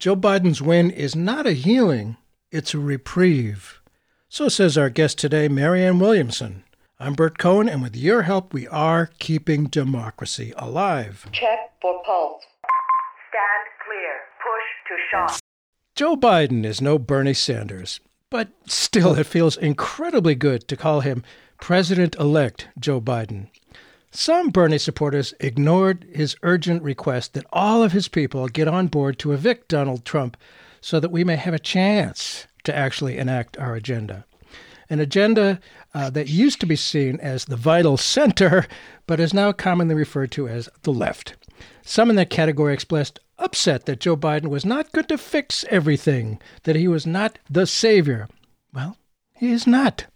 [0.00, 2.16] Joe Biden's win is not a healing,
[2.50, 3.82] it's a reprieve.
[4.30, 6.64] So says our guest today, Marianne Williamson.
[6.98, 11.28] I'm Bert Cohen, and with your help, we are keeping democracy alive.
[11.32, 12.42] Check for pulse.
[13.28, 14.14] Stand clear.
[14.40, 15.40] Push to shot.
[15.94, 21.22] Joe Biden is no Bernie Sanders, but still, it feels incredibly good to call him
[21.60, 23.48] President elect Joe Biden.
[24.12, 29.18] Some Bernie supporters ignored his urgent request that all of his people get on board
[29.20, 30.36] to evict Donald Trump
[30.80, 34.24] so that we may have a chance to actually enact our agenda.
[34.88, 35.60] An agenda
[35.94, 38.66] uh, that used to be seen as the vital center,
[39.06, 41.36] but is now commonly referred to as the left.
[41.82, 46.40] Some in that category expressed upset that Joe Biden was not going to fix everything,
[46.64, 48.28] that he was not the savior.
[48.74, 48.96] Well,
[49.36, 50.06] he is not.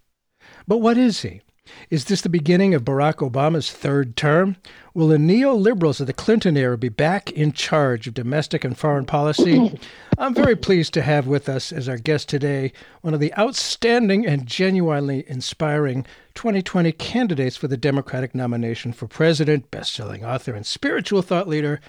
[0.67, 1.43] But what is he?
[1.91, 4.57] Is this the beginning of Barack Obama's third term?
[4.95, 9.07] Will the neoliberals of the Clinton era be back in charge of domestic and foreign
[9.07, 9.79] policy?
[10.19, 14.27] I'm very pleased to have with us as our guest today one of the outstanding
[14.27, 21.23] and genuinely inspiring 2020 candidates for the Democratic nomination for president, best-selling author, and spiritual
[21.23, 21.81] thought leader,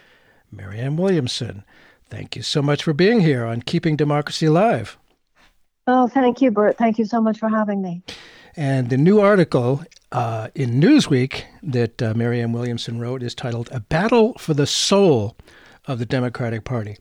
[0.51, 1.63] Marianne Williamson.
[2.09, 4.97] Thank you so much for being here on Keeping Democracy Alive.
[5.87, 6.77] Oh, thank you, Bert.
[6.77, 8.01] Thank you so much for having me.
[8.57, 13.81] And the new article uh, in Newsweek that uh, Marianne Williamson wrote is titled A
[13.81, 15.35] Battle for the Soul
[15.87, 16.97] of the Democratic Party.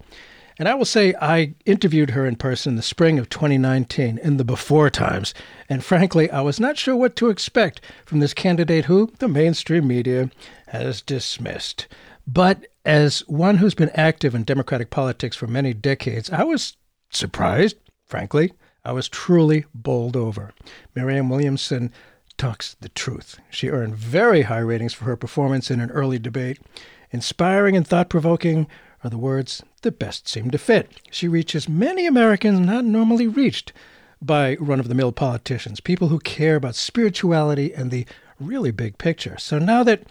[0.59, 4.37] And I will say, I interviewed her in person in the spring of 2019 in
[4.37, 5.35] the before times.
[5.69, 9.87] And frankly, I was not sure what to expect from this candidate who the mainstream
[9.89, 10.31] media
[10.69, 11.89] has dismissed.
[12.27, 16.77] But as one who's been active in Democratic politics for many decades, I was
[17.11, 18.53] surprised, frankly,
[18.85, 20.53] I was truly bowled over.
[20.95, 21.93] Marianne Williamson
[22.37, 23.39] talks the truth.
[23.51, 26.59] She earned very high ratings for her performance in an early debate.
[27.11, 28.67] Inspiring and thought provoking
[29.03, 30.91] are the words that best seem to fit.
[31.11, 33.73] She reaches many Americans not normally reached
[34.21, 38.07] by run of the mill politicians, people who care about spirituality and the
[38.41, 39.37] really big picture.
[39.39, 40.03] So now that,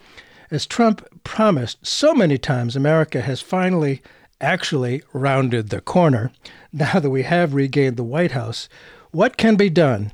[0.50, 4.02] as Trump promised so many times, America has finally
[4.40, 6.30] actually rounded the corner,
[6.72, 8.68] now that we have regained the White House,
[9.10, 10.12] what can be done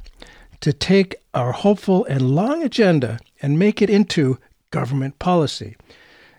[0.60, 4.38] to take our hopeful and long agenda and make it into
[4.70, 5.76] government policy?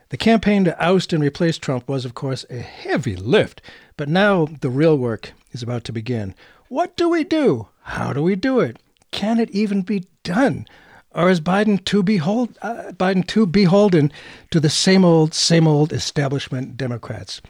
[0.09, 3.61] The campaign to oust and replace Trump was, of course, a heavy lift,
[3.97, 6.35] but now the real work is about to begin.
[6.67, 7.67] What do we do?
[7.83, 8.77] How do we do it?
[9.11, 10.67] Can it even be done?
[11.13, 14.11] Or is Biden too, behold, uh, Biden too beholden
[14.51, 17.41] to the same old, same old establishment Democrats?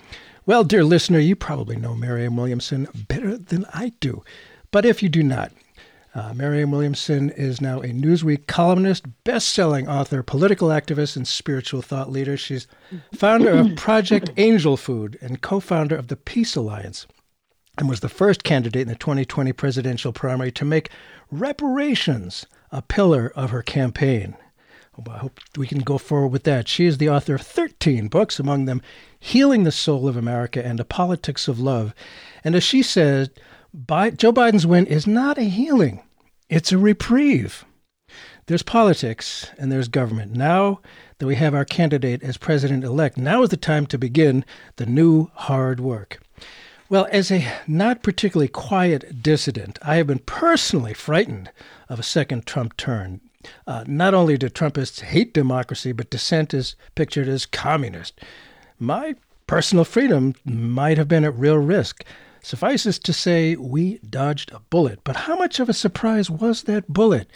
[0.46, 4.24] Well, dear listener, you probably know Marianne Williamson better than I do.
[4.72, 5.52] But if you do not,
[6.16, 12.12] uh, Marianne Williamson is now a Newsweek columnist, best-selling author, political activist, and spiritual thought
[12.12, 12.36] leader.
[12.36, 12.68] She's
[13.14, 17.06] founder of Project Angel Food and co-founder of the Peace Alliance,
[17.78, 20.90] and was the first candidate in the 2020 presidential primary to make
[21.30, 24.36] reparations a pillar of her campaign.
[25.10, 26.68] I hope we can go forward with that.
[26.68, 28.82] She is the author of 13 books, among them
[29.20, 31.96] Healing the Soul of America and A Politics of Love.
[32.44, 33.30] And as she says,
[33.74, 36.04] Joe Biden's win is not a healing,
[36.50, 37.66] it's a reprieve.
[38.48, 40.34] There's politics and there's government.
[40.34, 40.82] Now
[41.20, 44.44] that we have our candidate as president elect, now is the time to begin
[44.76, 46.20] the new hard work.
[46.92, 51.50] Well, as a not particularly quiet dissident, I have been personally frightened
[51.88, 53.22] of a second Trump turn.
[53.66, 58.20] Uh, not only do Trumpists hate democracy, but dissent is pictured as communist.
[58.78, 59.16] My
[59.48, 62.04] personal freedom might have been at real risk.
[62.42, 65.00] Suffices to say, we dodged a bullet.
[65.06, 67.30] But how much of a surprise was that bullet?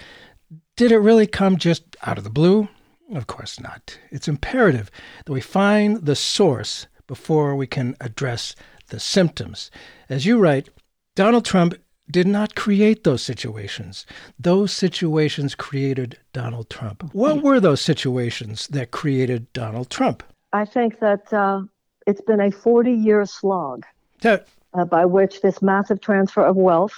[0.76, 2.68] Did it really come just out of the blue?
[3.14, 4.00] Of course not.
[4.12, 4.92] It's imperative
[5.26, 8.54] that we find the source before we can address
[8.88, 9.72] the symptoms.
[10.10, 10.70] As you write,
[11.16, 11.76] Donald Trump
[12.10, 14.06] did not create those situations.
[14.40, 17.04] Those situations created Donald Trump.
[17.14, 20.24] What were those situations that created Donald Trump?
[20.54, 21.62] I think that uh,
[22.06, 23.86] it's been a 40 year slog
[24.24, 26.94] uh, by which this massive transfer of wealth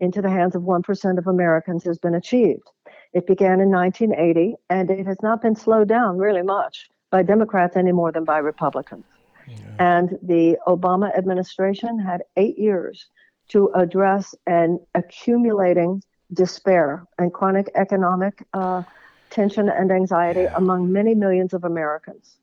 [0.00, 2.68] into the hands of 1% of Americans has been achieved.
[3.12, 7.76] It began in 1980, and it has not been slowed down really much by Democrats
[7.76, 9.04] any more than by Republicans.
[9.46, 9.56] Yeah.
[9.78, 13.06] And the Obama administration had eight years
[13.48, 16.02] to address an accumulating
[16.32, 18.82] despair and chronic economic uh,
[19.30, 20.54] tension and anxiety yeah.
[20.56, 22.36] among many millions of Americans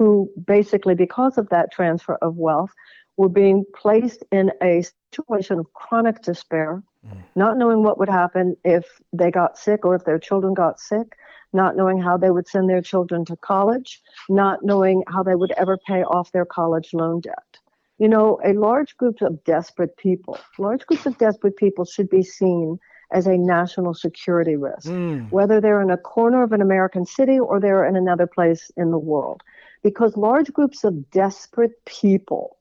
[0.00, 2.70] who basically, because of that transfer of wealth,
[3.18, 7.18] were being placed in a situation of chronic despair, mm.
[7.34, 11.18] not knowing what would happen if they got sick or if their children got sick,
[11.52, 15.52] not knowing how they would send their children to college, not knowing how they would
[15.52, 17.58] ever pay off their college loan debt.
[17.98, 22.22] You know, a large group of desperate people, large groups of desperate people should be
[22.22, 22.78] seen
[23.12, 25.30] as a national security risk, mm.
[25.30, 28.90] whether they're in a corner of an American city or they're in another place in
[28.90, 29.42] the world.
[29.82, 32.56] Because large groups of desperate people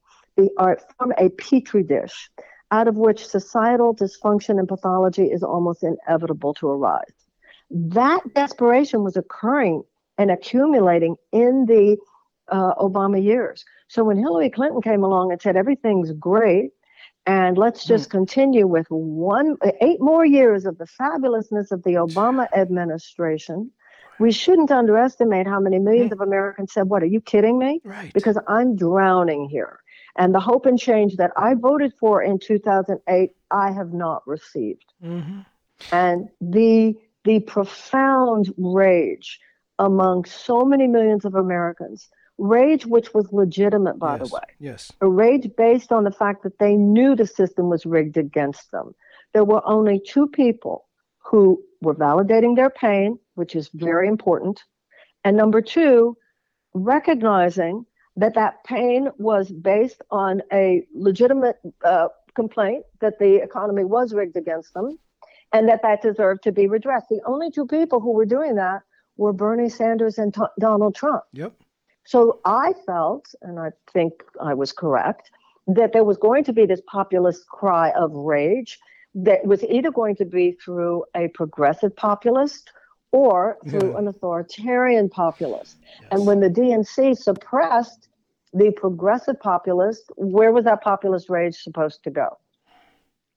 [0.57, 2.30] are from a petri dish
[2.71, 7.28] out of which societal dysfunction and pathology is almost inevitable to arise.
[7.71, 9.83] That desperation was occurring
[10.18, 11.98] and accumulating in the
[12.50, 13.63] uh, Obama years.
[13.88, 16.71] So when Hillary Clinton came along and said everything's great,
[17.25, 18.12] and let's just mm.
[18.12, 23.72] continue with one eight more years of the fabulousness of the Obama administration.
[24.19, 28.12] We shouldn't underestimate how many millions of Americans said, "What are you kidding me?" Right.
[28.13, 29.80] Because I'm drowning here.
[30.18, 34.94] And the hope and change that I voted for in 2008, I have not received.
[35.04, 35.42] Mm-hmm.
[35.94, 36.95] And the
[37.29, 39.39] the profound rage
[39.77, 42.09] among so many millions of Americans,
[42.39, 46.41] rage which was legitimate, by yes, the way, yes, a rage based on the fact
[46.41, 48.95] that they knew the system was rigged against them.
[49.35, 50.87] There were only two people
[51.19, 54.63] who were validating their pain, which is very important,
[55.23, 56.17] and number two,
[56.73, 57.85] recognizing
[58.15, 64.35] that that pain was based on a legitimate uh, complaint that the economy was rigged
[64.35, 64.97] against them
[65.54, 67.10] and that that deserved to be redressed.
[67.10, 68.81] The only two people who were doing that
[69.18, 71.24] were Bernie Sanders and t- Donald Trump.
[71.34, 71.54] Yep.
[72.06, 75.30] So I felt, and I think I was correct,
[75.68, 78.80] that there was going to be this populist cry of rage
[79.13, 82.72] that was either going to be through a progressive populist
[83.12, 83.98] or through yeah.
[83.98, 85.78] an authoritarian populist.
[85.81, 86.10] Yes.
[86.12, 88.07] And when the DNC suppressed
[88.54, 92.38] the progressive populist, where was that populist rage supposed to go?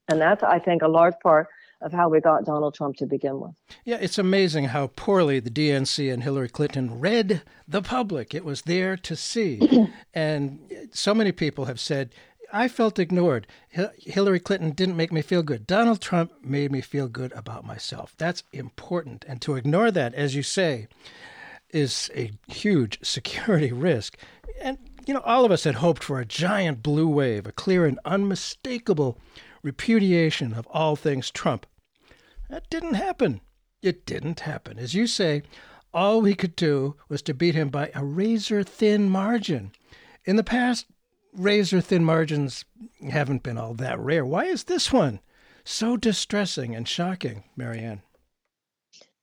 [0.08, 1.48] And that's, I think, a large part
[1.82, 3.52] of how we got Donald Trump to begin with.
[3.84, 8.34] Yeah, it's amazing how poorly the DNC and Hillary Clinton read the public.
[8.34, 9.88] It was there to see.
[10.14, 10.60] and
[10.92, 12.14] so many people have said,
[12.52, 13.46] I felt ignored.
[13.98, 15.66] Hillary Clinton didn't make me feel good.
[15.66, 18.14] Donald Trump made me feel good about myself.
[18.18, 19.24] That's important.
[19.26, 20.88] And to ignore that, as you say,
[21.70, 24.18] is a huge security risk.
[24.60, 27.86] And you know, all of us had hoped for a giant blue wave, a clear
[27.86, 29.18] and unmistakable
[29.62, 31.66] repudiation of all things Trump.
[32.52, 33.40] That didn't happen.
[33.80, 34.78] It didn't happen.
[34.78, 35.42] As you say,
[35.94, 39.72] all we could do was to beat him by a razor thin margin.
[40.26, 40.84] In the past,
[41.32, 42.66] razor thin margins
[43.10, 44.26] haven't been all that rare.
[44.26, 45.20] Why is this one
[45.64, 48.02] so distressing and shocking, Marianne?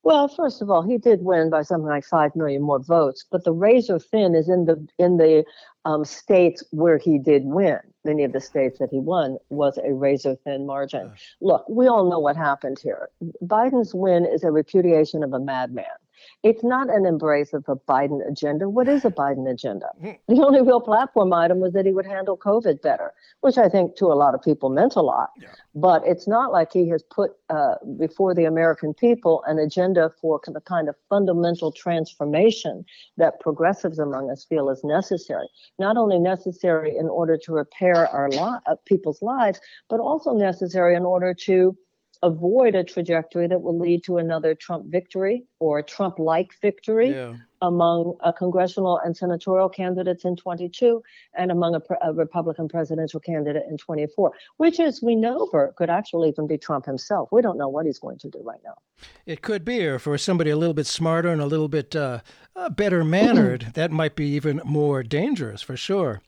[0.02, 3.44] Well, first of all, he did win by something like five million more votes, but
[3.44, 5.44] the razor thin is in the in the
[5.84, 7.78] um, states where he did win.
[8.04, 11.12] Many of the states that he won was a razor thin margin.
[11.42, 13.10] Look, we all know what happened here.
[13.44, 15.84] Biden's win is a repudiation of a madman.
[16.42, 18.68] It's not an embrace of a Biden agenda.
[18.68, 19.88] What is a Biden agenda?
[20.00, 20.34] Hmm.
[20.34, 23.12] The only real platform item was that he would handle COVID better,
[23.42, 25.30] which I think to a lot of people meant a lot.
[25.38, 25.48] Yeah.
[25.74, 30.40] But it's not like he has put uh, before the American people an agenda for
[30.46, 32.84] the kind of fundamental transformation
[33.18, 35.48] that progressives among us feel is necessary.
[35.78, 40.96] Not only necessary in order to repair our li- uh, people's lives, but also necessary
[40.96, 41.76] in order to
[42.22, 47.10] avoid a trajectory that will lead to another Trump victory or a Trump like victory
[47.10, 47.34] yeah.
[47.62, 51.02] among a congressional and senatorial candidates in 22
[51.34, 55.88] and among a, a, Republican presidential candidate in 24, which as we know, Bert, could
[55.88, 57.30] actually even be Trump himself.
[57.32, 58.76] We don't know what he's going to do right now.
[59.24, 62.20] It could be, or for somebody a little bit smarter and a little bit uh,
[62.54, 66.20] uh, better mannered, that might be even more dangerous for sure.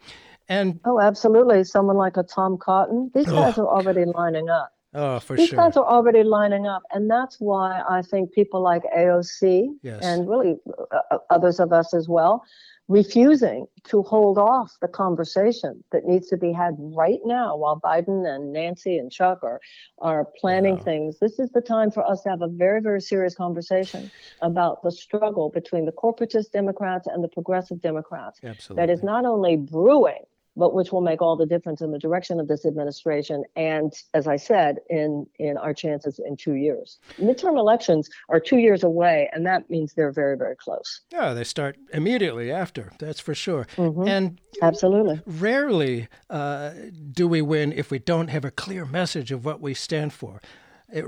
[0.49, 1.65] And oh, absolutely.
[1.65, 3.11] Someone like a Tom Cotton.
[3.15, 4.73] These guys are already lining up.
[4.95, 5.57] Oh, for These sure.
[5.57, 6.83] guys are already lining up.
[6.93, 10.05] And that's why I think people like AOC yes.
[10.05, 10.57] and really
[10.93, 12.45] uh, uh, others of us as well,
[12.89, 18.27] refusing to hold off the conversation that needs to be had right now while Biden
[18.27, 19.61] and Nancy and Chuck are,
[19.99, 20.83] are planning yeah.
[20.83, 21.19] things.
[21.19, 24.11] This is the time for us to have a very, very serious conversation
[24.43, 28.41] about the struggle between the corporatist Democrats and the progressive Democrats.
[28.45, 28.87] Absolutely.
[28.87, 30.25] That is not only brewing,
[30.57, 34.27] but which will make all the difference in the direction of this administration and as
[34.27, 36.99] i said in in our chances in two years.
[37.19, 41.01] Midterm elections are two years away and that means they're very very close.
[41.11, 43.67] Yeah they start immediately after that's for sure.
[43.77, 44.09] Mm-hmm.
[44.09, 45.21] and absolutely.
[45.27, 46.73] rarely uh,
[47.13, 50.41] do we win if we don't have a clear message of what we stand for.
[50.89, 51.07] It,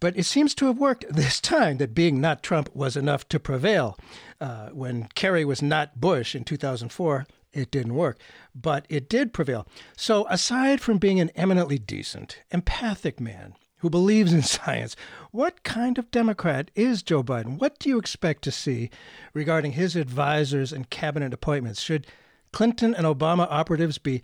[0.00, 3.40] but it seems to have worked this time that being not Trump was enough to
[3.40, 3.96] prevail.
[4.40, 8.18] Uh, when Kerry was not Bush in 2004, it didn't work,
[8.54, 9.66] but it did prevail.
[9.96, 14.96] So, aside from being an eminently decent, empathic man who believes in science,
[15.30, 17.58] what kind of Democrat is Joe Biden?
[17.58, 18.90] What do you expect to see
[19.34, 21.82] regarding his advisors and cabinet appointments?
[21.82, 22.06] Should
[22.52, 24.22] Clinton and Obama operatives be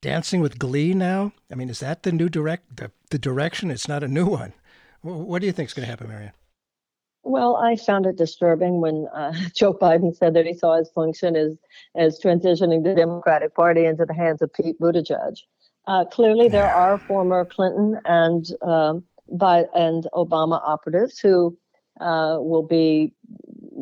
[0.00, 1.32] dancing with glee now?
[1.50, 3.70] I mean, is that the new direct the, the direction?
[3.70, 4.52] It's not a new one.
[5.02, 6.32] What do you think is going to happen, Marianne?
[7.22, 11.36] Well, I found it disturbing when uh, Joe Biden said that he saw his function
[11.36, 11.56] as
[11.96, 15.36] as transitioning the Democratic Party into the hands of Pete Buttigieg.
[15.86, 21.56] Uh, clearly, there are former Clinton and um, by and Obama operatives who
[22.00, 23.12] uh, will be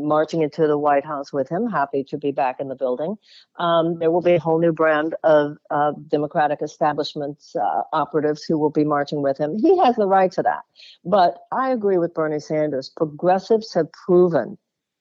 [0.07, 3.17] marching into the White House with him, happy to be back in the building.
[3.59, 8.59] Um, there will be a whole new brand of uh, Democratic establishment uh, operatives who
[8.59, 9.59] will be marching with him.
[9.59, 10.63] He has the right to that.
[11.05, 12.91] But I agree with Bernie Sanders.
[12.97, 14.57] Progressives have proven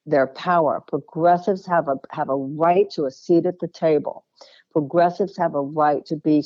[0.06, 0.82] their power.
[0.86, 4.24] Progressives have a have a right to a seat at the table.
[4.72, 6.42] Progressives have a right to be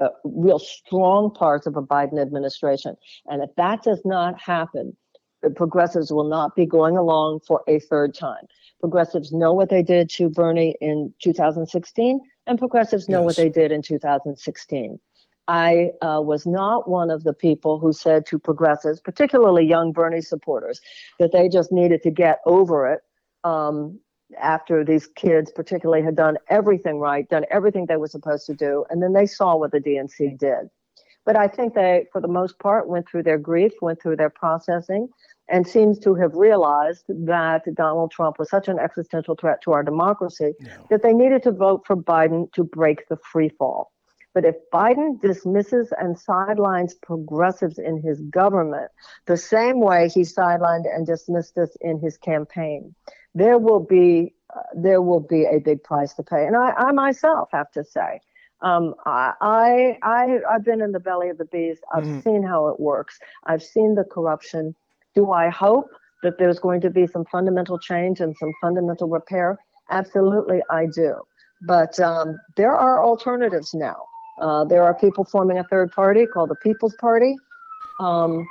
[0.00, 2.96] uh, real strong parts of a Biden administration.
[3.26, 4.96] And if that does not happen,
[5.54, 8.46] progressives will not be going along for a third time.
[8.80, 13.24] Progressives know what they did to Bernie in 2016, and progressives know yes.
[13.24, 14.98] what they did in 2016.
[15.48, 20.20] I uh, was not one of the people who said to progressives, particularly young Bernie
[20.20, 20.80] supporters,
[21.18, 23.00] that they just needed to get over it
[23.44, 24.00] um,
[24.40, 28.84] after these kids, particularly, had done everything right, done everything they were supposed to do,
[28.90, 30.68] and then they saw what the DNC did.
[31.26, 34.30] But I think they, for the most part, went through their grief, went through their
[34.30, 35.08] processing,
[35.48, 39.82] and seems to have realized that Donald Trump was such an existential threat to our
[39.82, 40.54] democracy
[40.88, 43.92] that they needed to vote for Biden to break the free fall.
[44.34, 48.90] But if Biden dismisses and sidelines progressives in his government
[49.26, 52.94] the same way he sidelined and dismissed us in his campaign,
[53.34, 56.46] there will be uh, there will be a big price to pay.
[56.46, 58.20] And I, I myself have to say,
[58.62, 61.82] um, I, I, I've been in the belly of the beast.
[61.94, 62.24] I've mm.
[62.24, 63.18] seen how it works.
[63.44, 64.74] I've seen the corruption.
[65.14, 65.90] Do I hope
[66.22, 69.58] that there's going to be some fundamental change and some fundamental repair?
[69.90, 71.14] Absolutely, I do.
[71.62, 73.96] But um, there are alternatives now.
[74.40, 77.34] Uh, there are people forming a third party called the People's Party.
[78.00, 78.46] Um,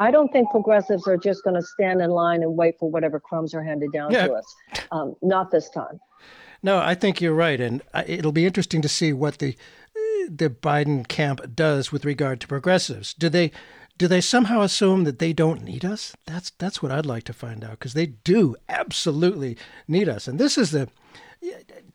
[0.00, 3.18] I don't think progressives are just going to stand in line and wait for whatever
[3.18, 4.26] crumbs are handed down yeah.
[4.26, 4.54] to us.
[4.90, 6.00] Um, not this time.
[6.62, 9.56] No, I think you're right, and uh, it'll be interesting to see what the
[10.28, 13.14] the Biden camp does with regard to progressives.
[13.14, 13.50] Do they
[13.96, 16.14] do they somehow assume that they don't need us?
[16.26, 20.38] That's that's what I'd like to find out because they do absolutely need us, and
[20.38, 20.88] this is the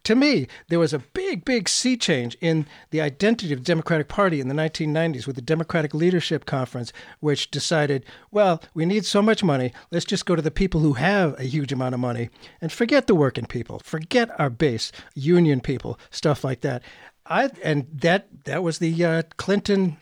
[0.04, 4.08] to me, there was a big, big sea change in the identity of the Democratic
[4.08, 9.22] Party in the 1990s with the Democratic Leadership Conference, which decided, well, we need so
[9.22, 12.30] much money, let's just go to the people who have a huge amount of money
[12.62, 16.84] and forget the working people, forget our base, union people, stuff like that.
[17.26, 19.96] I and that that was the uh, Clinton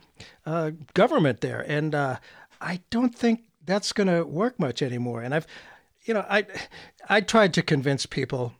[0.46, 2.18] uh, government there, and uh,
[2.60, 5.22] I don't think that's going to work much anymore.
[5.22, 5.46] And I've,
[6.06, 6.48] you know, I
[7.10, 8.54] I tried to convince people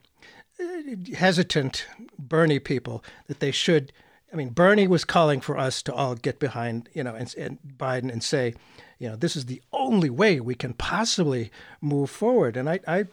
[1.14, 1.86] hesitant
[2.18, 3.92] Bernie people that they should.
[4.32, 7.58] I mean, Bernie was calling for us to all get behind, you know, and, and,
[7.76, 8.54] Biden and say,
[8.98, 11.50] you know, this is the only way we can possibly
[11.80, 12.56] move forward.
[12.56, 13.04] And I, I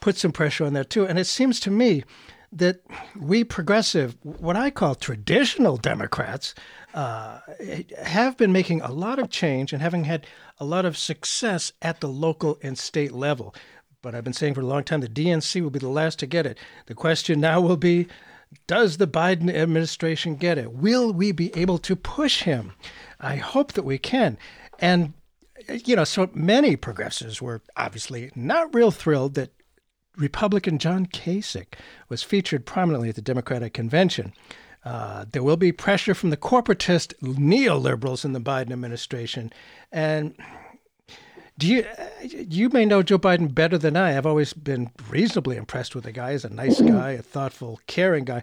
[0.00, 1.06] put some pressure on that too.
[1.06, 2.04] And it seems to me
[2.52, 2.80] that
[3.16, 6.54] we progressive, what I call traditional Democrats,
[6.94, 7.38] uh,
[8.02, 10.26] have been making a lot of change and having had
[10.58, 13.54] a lot of success at the local and state level.
[14.02, 16.26] But I've been saying for a long time the DNC will be the last to
[16.26, 16.58] get it.
[16.86, 18.08] The question now will be
[18.66, 20.72] does the Biden administration get it?
[20.72, 22.72] Will we be able to push him?
[23.20, 24.38] I hope that we can.
[24.80, 25.12] And,
[25.68, 29.52] you know, so many progressives were obviously not real thrilled that
[30.16, 31.74] Republican John Kasich
[32.08, 34.32] was featured prominently at the Democratic convention.
[34.84, 39.52] Uh, there will be pressure from the corporatist neoliberals in the Biden administration.
[39.92, 40.34] And
[41.60, 41.84] do you
[42.22, 44.16] you may know Joe Biden better than I.
[44.16, 46.32] I've always been reasonably impressed with the guy.
[46.32, 46.96] He's a nice mm-hmm.
[46.96, 48.42] guy, a thoughtful, caring guy.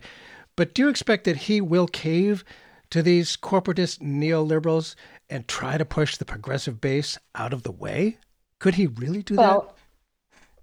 [0.55, 2.43] But do you expect that he will cave
[2.91, 4.95] to these corporatist neoliberals
[5.29, 8.17] and try to push the progressive base out of the way?
[8.59, 9.41] Could he really do that?
[9.41, 9.75] well,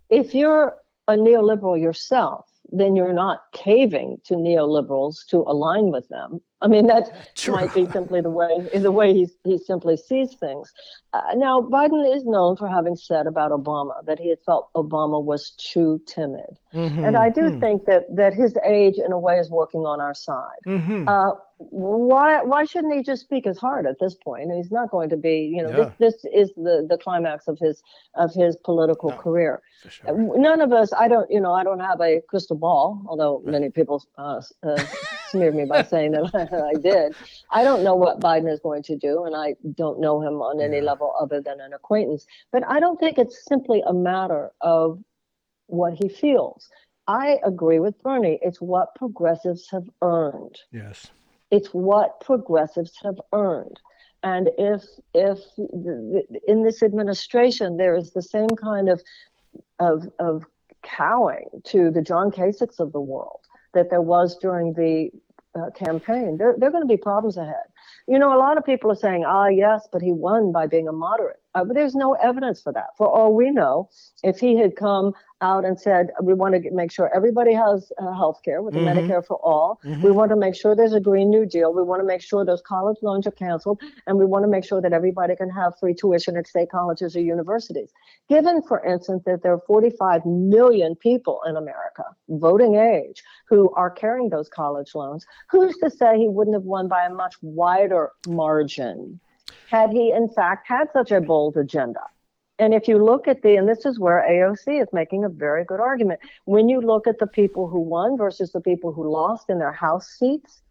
[0.09, 0.17] that?
[0.17, 0.77] If you're
[1.09, 6.41] a neoliberal yourself, then you're not caving to neoliberals to align with them.
[6.61, 7.55] I mean, that True.
[7.55, 10.73] might be simply the way the way he he simply sees things.
[11.15, 15.23] Uh, now, Biden is known for having said about Obama that he had felt Obama
[15.23, 17.05] was too timid, mm-hmm.
[17.05, 17.61] and I do mm-hmm.
[17.61, 20.59] think that that his age, in a way, is working on our side.
[20.67, 21.09] Mm-hmm.
[21.09, 24.51] Uh, why why shouldn't he just speak his heart at this point?
[24.53, 25.93] He's not going to be, you know, yeah.
[25.99, 27.83] this, this is the the climax of his
[28.17, 29.63] of his political no, career.
[29.89, 30.11] Sure.
[30.11, 33.39] Uh, none of us, I don't, you know, I don't have a crystal ball, although
[33.39, 33.53] right.
[33.53, 34.85] many people uh, uh,
[35.31, 36.35] smeared me by saying that
[36.75, 37.15] I did.
[37.51, 40.61] I don't know what Biden is going to do, and I don't know him on
[40.61, 40.85] any yeah.
[41.05, 42.27] Level other than an acquaintance.
[42.53, 45.03] But I don't think it's simply a matter of
[45.67, 46.69] what he feels.
[47.07, 48.39] I agree with Bernie.
[48.43, 50.59] It's what progressives have earned.
[50.73, 51.11] Yes
[51.51, 53.79] It's what progressives have earned.
[54.23, 54.83] And if
[55.13, 55.39] if
[56.49, 59.03] in this administration there is the same kind of
[59.79, 60.45] of of
[60.83, 63.41] cowing to the John Kasichs of the world
[63.75, 65.11] that there was during the
[65.55, 67.67] uh, campaign, there, there are going to be problems ahead.
[68.07, 70.89] You know, a lot of people are saying, ah, yes, but he won by being
[70.89, 71.41] a moderate.
[71.55, 72.89] Uh, but there's no evidence for that.
[72.99, 73.89] For all we know,
[74.23, 78.13] if he had come out and said, we want to make sure everybody has uh,
[78.13, 78.87] health care with mm-hmm.
[78.87, 80.03] Medicare for all, mm-hmm.
[80.03, 82.45] we want to make sure there's a Green New Deal, we want to make sure
[82.45, 85.79] those college loans are canceled, and we want to make sure that everybody can have
[85.79, 87.91] free tuition at state colleges or universities.
[88.29, 93.91] Given, for instance, that there are 45 million people in America, voting age, who are
[93.91, 98.11] carrying those college loans, who's to say he wouldn't have won by a much wider
[98.27, 99.21] margin?
[99.71, 102.01] Had he in fact had such a bold agenda.
[102.59, 105.65] And if you look at the, and this is where AOC is making a very
[105.65, 109.51] good argument, when you look at the people who won versus the people who lost
[109.51, 110.63] in their House seats,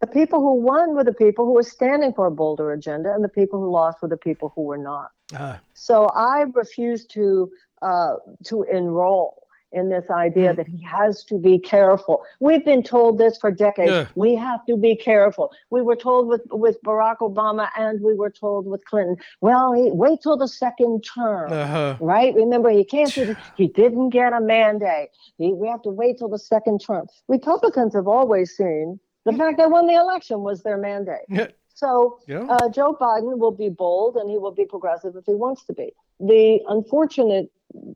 [0.00, 3.22] the people who won were the people who were standing for a bolder agenda, and
[3.24, 5.10] the people who lost were the people who were not.
[5.34, 5.56] Uh.
[5.74, 7.50] So I refuse to
[7.82, 9.39] uh, to enroll
[9.72, 10.56] in this idea mm.
[10.56, 12.22] that he has to be careful.
[12.40, 13.90] We've been told this for decades.
[13.90, 14.06] Yeah.
[14.14, 15.52] We have to be careful.
[15.70, 19.90] We were told with, with Barack Obama and we were told with Clinton, well, he,
[19.90, 21.96] wait till the second term, uh-huh.
[22.00, 22.34] right?
[22.34, 25.10] Remember, he can't do He didn't get a mandate.
[25.38, 27.06] He, we have to wait till the second term.
[27.28, 31.26] Republicans have always seen the fact they won the election was their mandate.
[31.28, 31.48] Yeah.
[31.74, 32.40] So yeah.
[32.40, 35.72] Uh, Joe Biden will be bold and he will be progressive if he wants to
[35.72, 35.92] be.
[36.18, 37.50] The unfortunate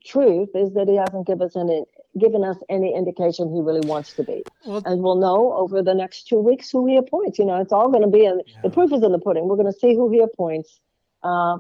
[0.04, 1.84] truth is that he hasn't given us any
[2.18, 4.44] given us any indication he really wants to be.
[4.64, 7.38] Well, and we'll know over the next two weeks who he appoints.
[7.38, 8.60] You know, it's all going to be in yeah.
[8.62, 9.48] the proof is in the pudding.
[9.48, 10.80] We're going to see who he appoints,
[11.22, 11.58] uh,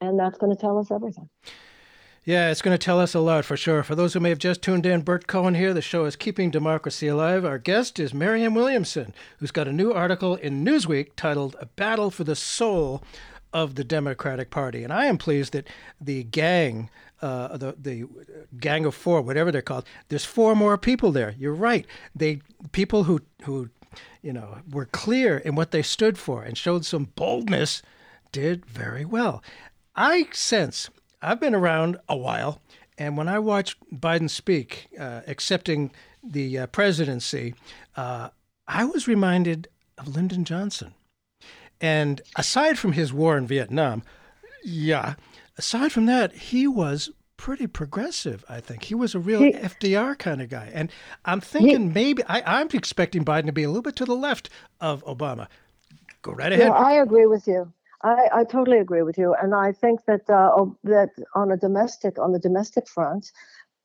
[0.00, 1.28] and that's going to tell us everything.
[2.24, 3.84] Yeah, it's going to tell us a lot for sure.
[3.84, 5.72] For those who may have just tuned in, Bert Cohen here.
[5.72, 7.44] The show is Keeping Democracy Alive.
[7.44, 12.10] Our guest is Marianne Williamson, who's got a new article in Newsweek titled A Battle
[12.10, 13.00] for the Soul
[13.56, 14.84] of the Democratic Party.
[14.84, 15.66] And I am pleased that
[15.98, 16.90] the gang,
[17.22, 18.04] uh, the, the
[18.60, 21.34] gang of four, whatever they're called, there's four more people there.
[21.38, 21.86] You're right.
[22.14, 22.42] They
[22.72, 23.70] People who, who
[24.20, 27.80] you know, were clear in what they stood for and showed some boldness
[28.30, 29.42] did very well.
[29.94, 30.90] I sense
[31.22, 32.60] I've been around a while,
[32.98, 35.92] and when I watched Biden speak, uh, accepting
[36.22, 37.54] the uh, presidency,
[37.96, 38.28] uh,
[38.68, 40.92] I was reminded of Lyndon Johnson.
[41.80, 44.02] And aside from his war in Vietnam,
[44.64, 45.14] yeah,
[45.58, 48.84] aside from that, he was pretty progressive, I think.
[48.84, 50.70] He was a real he, FDR kind of guy.
[50.72, 50.90] And
[51.24, 54.16] I'm thinking he, maybe, I, am expecting Biden to be a little bit to the
[54.16, 54.48] left
[54.80, 55.48] of Obama.
[56.22, 56.68] Go right ahead.
[56.68, 57.72] Yeah, I agree with you.
[58.02, 62.18] I, I totally agree with you, and I think that uh, that on a domestic
[62.18, 63.32] on the domestic front,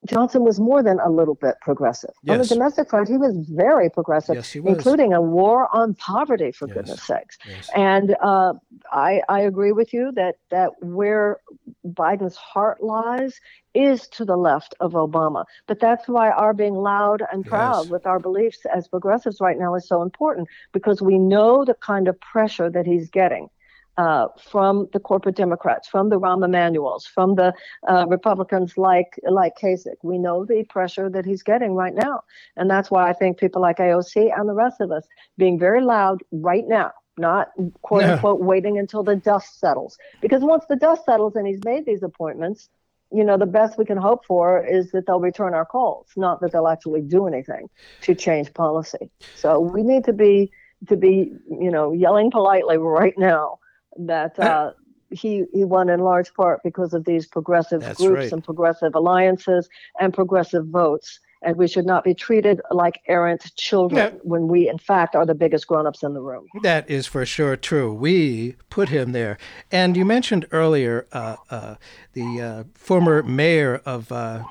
[0.07, 2.09] Johnson was more than a little bit progressive.
[2.23, 2.33] Yes.
[2.33, 4.75] On the domestic front, he was very progressive, yes, was.
[4.75, 6.75] including a war on poverty, for yes.
[6.75, 7.37] goodness sakes.
[7.75, 8.53] And uh,
[8.91, 11.37] I, I agree with you that, that where
[11.85, 13.39] Biden's heart lies
[13.75, 15.45] is to the left of Obama.
[15.67, 19.75] But that's why our being loud and proud with our beliefs as progressives right now
[19.75, 23.49] is so important, because we know the kind of pressure that he's getting
[23.97, 27.53] uh, from the corporate Democrats, from the Rahm Emanuels, from the
[27.87, 29.97] uh, Republicans like like Kasich.
[30.03, 32.23] We know the pressure that he's getting right now,
[32.55, 35.05] and that's why I think people like AOC and the rest of us
[35.37, 37.49] being very loud right now, not
[37.81, 41.85] quote unquote waiting until the dust settles, because once the dust settles and he's made
[41.85, 42.69] these appointments.
[43.13, 46.39] You know, the best we can hope for is that they'll return our calls, not
[46.39, 47.69] that they'll actually do anything
[48.03, 49.11] to change policy.
[49.35, 50.49] So we need to be
[50.87, 53.59] to be, you know, yelling politely right now
[53.97, 54.71] that uh,
[55.09, 58.31] he he won in large part because of these progressive That's groups right.
[58.31, 61.19] and progressive alliances and progressive votes.
[61.43, 65.33] And we should not be treated like errant children when we, in fact, are the
[65.33, 66.45] biggest grown-ups in the room.
[66.61, 67.91] That is for sure true.
[67.91, 69.39] We put him there.
[69.71, 71.75] And you mentioned earlier uh, uh,
[72.13, 74.43] the uh, former mayor of uh,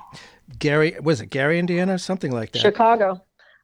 [0.59, 2.59] Gary, was it Gary, Indiana, something like that?
[2.59, 3.23] Chicago.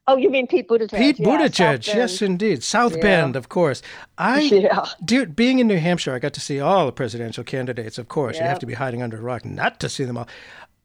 [0.09, 0.97] Oh, you mean Pete Buttigieg?
[0.97, 2.63] Pete yeah, Buttigieg, yes, indeed.
[2.63, 3.01] South yeah.
[3.01, 3.81] Bend, of course.
[4.17, 4.85] I, yeah.
[5.03, 7.97] dude, being in New Hampshire, I got to see all the presidential candidates.
[7.97, 10.27] Of course, you have to be hiding under a rock not to see them all.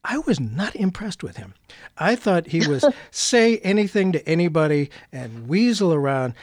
[0.04, 1.54] I was not impressed with him.
[1.96, 6.34] I thought he was say anything to anybody and weasel around.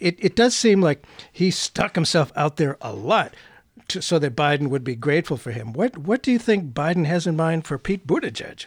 [0.00, 3.34] It, it does seem like he stuck himself out there a lot
[3.88, 5.74] to, so that Biden would be grateful for him.
[5.74, 8.64] What what do you think Biden has in mind for Pete Buttigieg?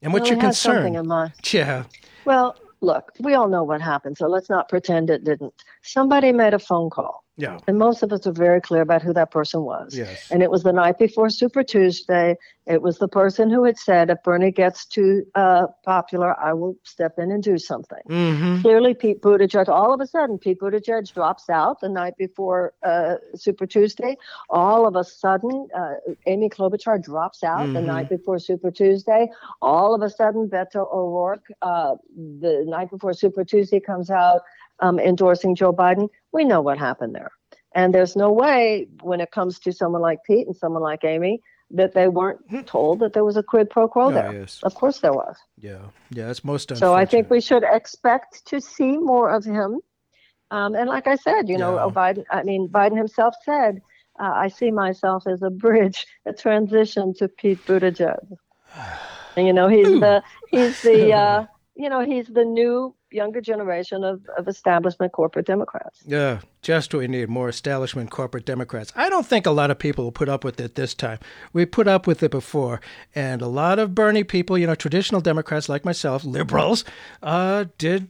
[0.00, 0.76] And what's well, your concern?
[0.76, 1.32] Something in mind.
[1.50, 1.84] Yeah.
[2.24, 5.54] Well, look, we all know what happened, so let's not pretend it didn't.
[5.82, 7.58] Somebody made a phone call Yeah.
[7.66, 9.96] And most of us are very clear about who that person was.
[9.96, 10.30] Yes.
[10.30, 12.36] And it was the night before Super Tuesday.
[12.66, 16.76] It was the person who had said, if Bernie gets too uh, popular, I will
[16.84, 17.98] step in and do something.
[18.08, 18.62] Mm-hmm.
[18.62, 23.16] Clearly, Pete Buttigieg, all of a sudden, Pete Buttigieg drops out the night before uh,
[23.34, 24.16] Super Tuesday.
[24.48, 25.94] All of a sudden, uh,
[26.26, 27.72] Amy Klobuchar drops out Mm-hmm.
[27.74, 29.28] the night before Super Tuesday.
[29.62, 34.42] All of a sudden, Beto O'Rourke, uh, the night before Super Tuesday, comes out
[34.80, 36.08] um, endorsing Joe Biden.
[36.32, 37.30] We know what happened there.
[37.74, 41.40] And there's no way when it comes to someone like Pete and someone like Amy
[41.70, 44.32] that they weren't told that there was a quid pro quo Oh, there.
[44.32, 44.60] yes.
[44.62, 45.36] Of course there was.
[45.58, 45.78] Yeah.
[46.10, 46.30] Yeah.
[46.30, 46.76] It's most.
[46.76, 49.80] So I think we should expect to see more of him.
[50.50, 51.90] Um, and like I said, you know, Yeah.
[51.92, 52.24] Biden.
[52.30, 53.80] I mean, Biden himself said,
[54.20, 58.18] uh, "I see myself as a bridge, a transition to Pete Buttigieg."
[59.36, 64.04] And you know, he's the he's the uh, you know he's the new younger generation
[64.04, 66.02] of, of establishment corporate Democrats.
[66.06, 68.92] Yeah, just what we need more establishment corporate Democrats.
[68.96, 71.18] I don't think a lot of people will put up with it this time.
[71.52, 72.80] We put up with it before,
[73.14, 76.84] and a lot of Bernie people, you know, traditional Democrats like myself, liberals,
[77.22, 78.08] uh, did,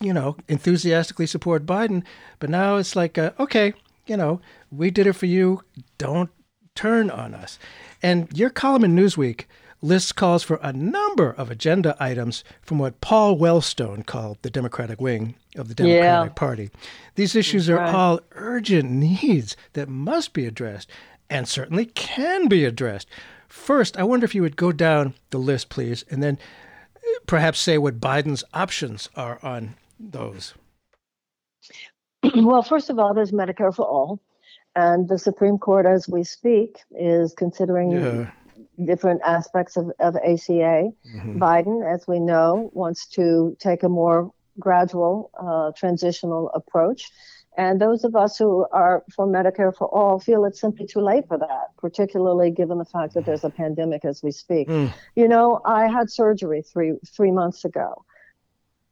[0.00, 2.02] you know, enthusiastically support Biden.
[2.38, 3.74] But now it's like, uh, okay,
[4.06, 5.62] you know, we did it for you.
[5.98, 6.30] Don't
[6.74, 7.58] turn on us.
[8.02, 9.44] And your column in Newsweek
[9.82, 15.00] lists calls for a number of agenda items from what Paul Wellstone called the Democratic
[15.00, 16.34] wing of the Democratic Yeah.
[16.34, 16.70] Party.
[17.14, 17.94] These issues are Right.
[17.94, 20.90] all urgent needs that must be addressed
[21.30, 23.08] and certainly can be addressed.
[23.48, 26.38] First, I wonder if you would go down the list, please, and then
[26.96, 30.54] uh, perhaps say what Biden's options are on those.
[32.36, 34.20] well, first of all, there's Medicare for all.
[34.76, 38.30] And the Supreme Court, as we speak, is considering Yeah.
[38.84, 40.90] Different aspects of, of ACA.
[41.38, 47.10] Biden, as we know, wants to take a more gradual uh, transitional approach.
[47.56, 51.26] And those of us who are for Medicare for all feel it's simply too late
[51.26, 54.68] for that, particularly given the fact that there's a pandemic as we speak.
[54.68, 54.92] Mm.
[55.16, 58.04] You know, I had surgery three three months ago.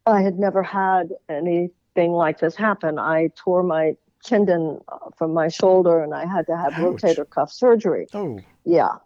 [0.07, 2.99] I had never had anything like this happen.
[2.99, 7.03] I tore my tendon uh, from my shoulder and I had to have Ouch.
[7.03, 8.07] rotator cuff surgery.
[8.13, 8.97] Oh, Yeah,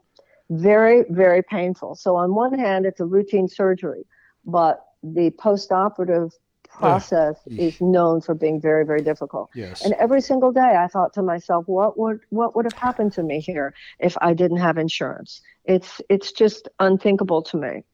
[0.61, 1.95] very, very painful.
[1.95, 4.05] So, on one hand, it's a routine surgery,
[4.45, 6.33] but the post operative
[6.79, 9.51] process is known for being very, very difficult.
[9.55, 9.85] yes.
[9.85, 13.23] And every single day I thought to myself, what would what would have happened to
[13.23, 15.43] me here if I didn't have insurance?
[15.65, 17.85] It's it's just unthinkable to me.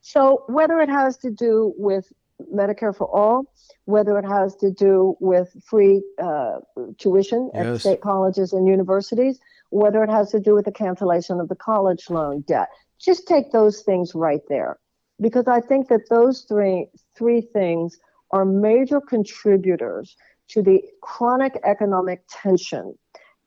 [0.00, 2.12] So whether it has to do with
[2.54, 3.52] Medicare for all,
[3.86, 6.58] whether it has to do with free uh,
[6.98, 11.48] tuition at state colleges and universities, whether it has to do with the cancellation of
[11.48, 14.78] the college loan debt, just take those things right there,
[15.20, 17.98] because I think that those three three things
[18.30, 20.16] are major contributors
[20.48, 22.94] to the chronic economic tension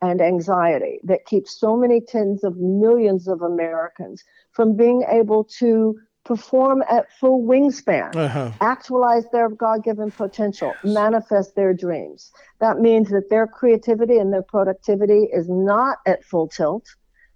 [0.01, 5.97] and anxiety that keeps so many tens of millions of Americans from being able to
[6.29, 8.51] perform at full wingspan, Uh-huh.
[8.61, 12.31] actualize their God given potential, manifest their dreams.
[12.63, 16.85] That means that their creativity and their productivity is not at full tilt.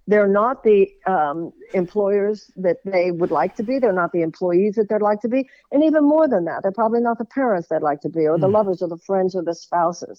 [0.06, 0.80] They're not the
[1.14, 1.38] um,
[1.72, 3.74] employers that they would like to be.
[3.80, 5.40] They're not the employees that they'd like to be.
[5.72, 8.38] And even more than that, they're probably not the parents they'd like to be, or
[8.38, 10.18] the lovers, or the friends, or the spouses.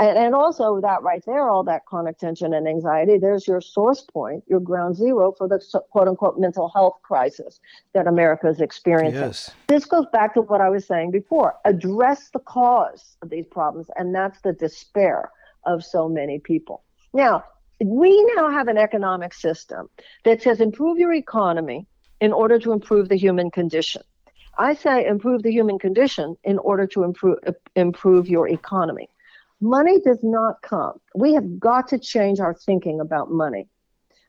[0.00, 4.00] And, and also, that right there, all that chronic tension and anxiety, there's your source
[4.00, 7.60] point, your ground zero for the quote unquote mental health crisis
[7.92, 9.20] that America is experiencing.
[9.20, 9.50] Yes.
[9.68, 13.88] This goes back to what I was saying before address the cause of these problems,
[13.96, 15.30] and that's the despair
[15.64, 16.82] of so many people.
[17.12, 17.44] Now,
[17.84, 19.88] we now have an economic system
[20.24, 21.86] that says improve your economy
[22.20, 24.02] in order to improve the human condition.
[24.58, 27.38] I say improve the human condition in order to improve
[27.74, 29.08] improve your economy.
[29.62, 31.00] Money does not come.
[31.14, 33.68] We have got to change our thinking about money.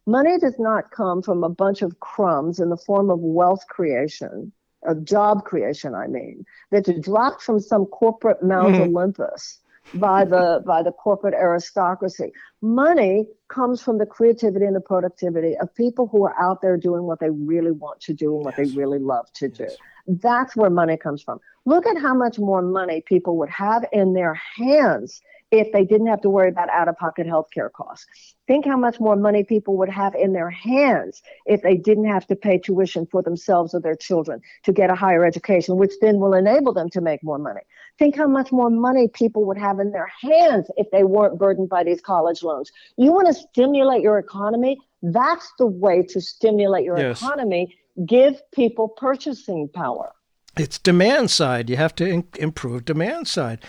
[0.05, 4.51] Money does not come from a bunch of crumbs in the form of wealth creation,
[4.85, 8.95] of job creation, I mean, that's dropped from some corporate Mount mm-hmm.
[8.95, 9.59] Olympus
[9.95, 12.31] by the by the corporate aristocracy.
[12.61, 17.03] Money comes from the creativity and the productivity of people who are out there doing
[17.03, 19.67] what they really want to do and what they really love to do.
[20.07, 21.39] That's where money comes from.
[21.65, 25.21] Look at how much more money people would have in their hands
[25.53, 28.07] if they didn't have to worry about out of pocket healthcare costs.
[28.47, 32.25] Think how much more money people would have in their hands if they didn't have
[32.27, 36.19] to pay tuition for themselves or their children to get a higher education, which then
[36.19, 37.61] will enable them to make more money.
[37.99, 41.69] Think how much more money people would have in their hands if they weren't burdened
[41.69, 42.71] by these college loans.
[42.97, 44.79] You want to stimulate your economy?
[45.03, 47.21] That's the way to stimulate your Yes.
[47.21, 47.75] economy.
[48.07, 50.13] Give people purchasing power.
[50.57, 51.69] It's demand side.
[51.69, 53.59] You have to in- improve demand side.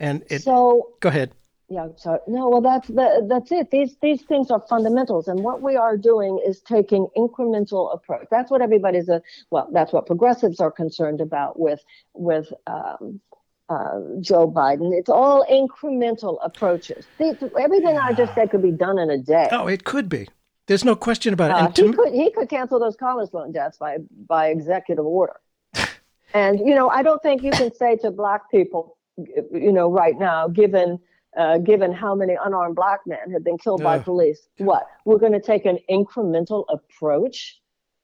[0.00, 1.32] And it So go ahead.
[1.68, 3.70] Yeah, so no, well, that's the, that's it.
[3.70, 8.26] These these things are fundamentals, and what we are doing is taking incremental approach.
[8.28, 9.68] That's what everybody's a well.
[9.72, 11.80] That's what progressives are concerned about with
[12.12, 13.20] with um,
[13.68, 14.92] uh, Joe Biden.
[14.92, 17.06] It's all incremental approaches.
[17.18, 19.48] These, everything I just said could be done in a day.
[19.52, 20.26] Oh, it could be.
[20.66, 21.78] There's no question about it.
[21.78, 25.40] Uh, he could he could cancel those college loan debts by by executive order.
[26.34, 28.96] and you know, I don't think you can say to black people,
[29.52, 30.98] you know, right now, given
[31.36, 34.48] uh, given how many unarmed black men have been killed by police.
[34.58, 34.86] What?
[35.04, 37.60] We're going to take an incremental approach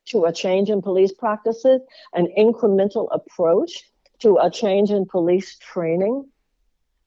[0.07, 1.81] to a change in police practices,
[2.15, 6.25] an incremental approach to a change in police training,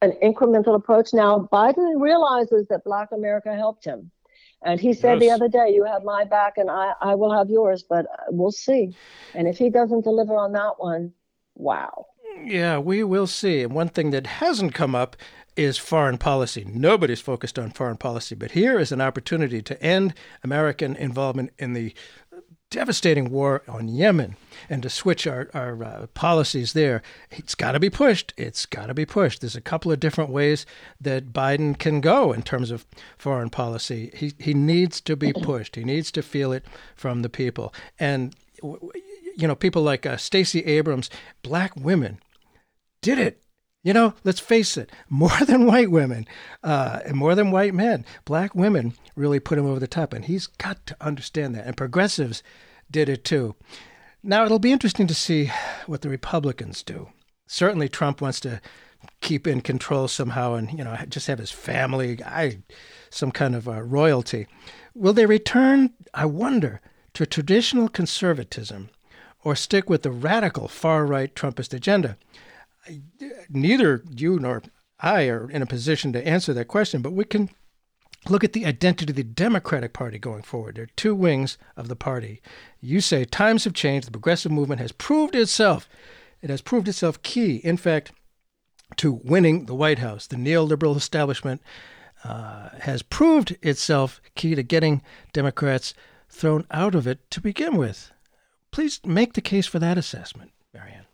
[0.01, 1.13] an incremental approach.
[1.13, 4.11] Now, Biden realizes that Black America helped him.
[4.61, 5.21] And he said yes.
[5.21, 8.51] the other day, You have my back and I, I will have yours, but we'll
[8.51, 8.93] see.
[9.33, 11.13] And if he doesn't deliver on that one,
[11.55, 12.07] wow.
[12.43, 13.63] Yeah, we will see.
[13.63, 15.15] And one thing that hasn't come up
[15.55, 16.65] is foreign policy.
[16.67, 21.73] Nobody's focused on foreign policy, but here is an opportunity to end American involvement in
[21.73, 21.93] the
[22.69, 24.35] devastating war on Yemen
[24.69, 27.01] and to switch our, our uh, policies there.
[27.31, 28.33] It's got to be pushed.
[28.37, 29.41] It's got to be pushed.
[29.41, 30.65] There's a couple of different ways
[31.01, 32.85] that Biden can go in terms of
[33.17, 34.11] foreign policy.
[34.13, 37.73] He, he needs to be pushed, he needs to feel it from the people.
[37.99, 41.09] And, you know, people like uh, Stacey Abrams,
[41.41, 42.19] black women,
[43.01, 43.43] did it
[43.83, 46.27] you know, let's face it, more than white women
[46.63, 50.13] uh, and more than white men, black women really put him over the top.
[50.13, 51.65] And he's got to understand that.
[51.65, 52.43] And progressives
[52.91, 53.55] did it too.
[54.21, 55.49] Now, it'll be interesting to see
[55.85, 57.09] what the Republicans do.
[57.47, 58.59] Certainly, Trump wants to
[59.21, 62.59] keep in control somehow and, you know, just have his family, I,
[63.09, 64.45] some kind of uh, royalty.
[64.93, 66.81] Will they return, I wonder,
[67.13, 68.89] to traditional conservatism
[69.41, 72.17] or stick with the radical far right Trumpist agenda?
[73.49, 74.63] Neither you nor
[74.99, 77.49] I are in a position to answer that question, but we can
[78.27, 80.75] look at the identity of the Democratic Party going forward.
[80.75, 82.41] There are two wings of the party.
[82.81, 84.07] You say times have changed.
[84.07, 85.87] The progressive movement has proved itself.
[86.41, 88.11] It has proved itself key, in fact,
[88.97, 90.27] to winning the White House.
[90.27, 91.61] The neoliberal establishment
[92.23, 95.93] uh, has proved itself key to getting Democrats
[96.29, 98.11] thrown out of it to begin with.
[98.71, 101.05] Please make the case for that assessment, Marianne.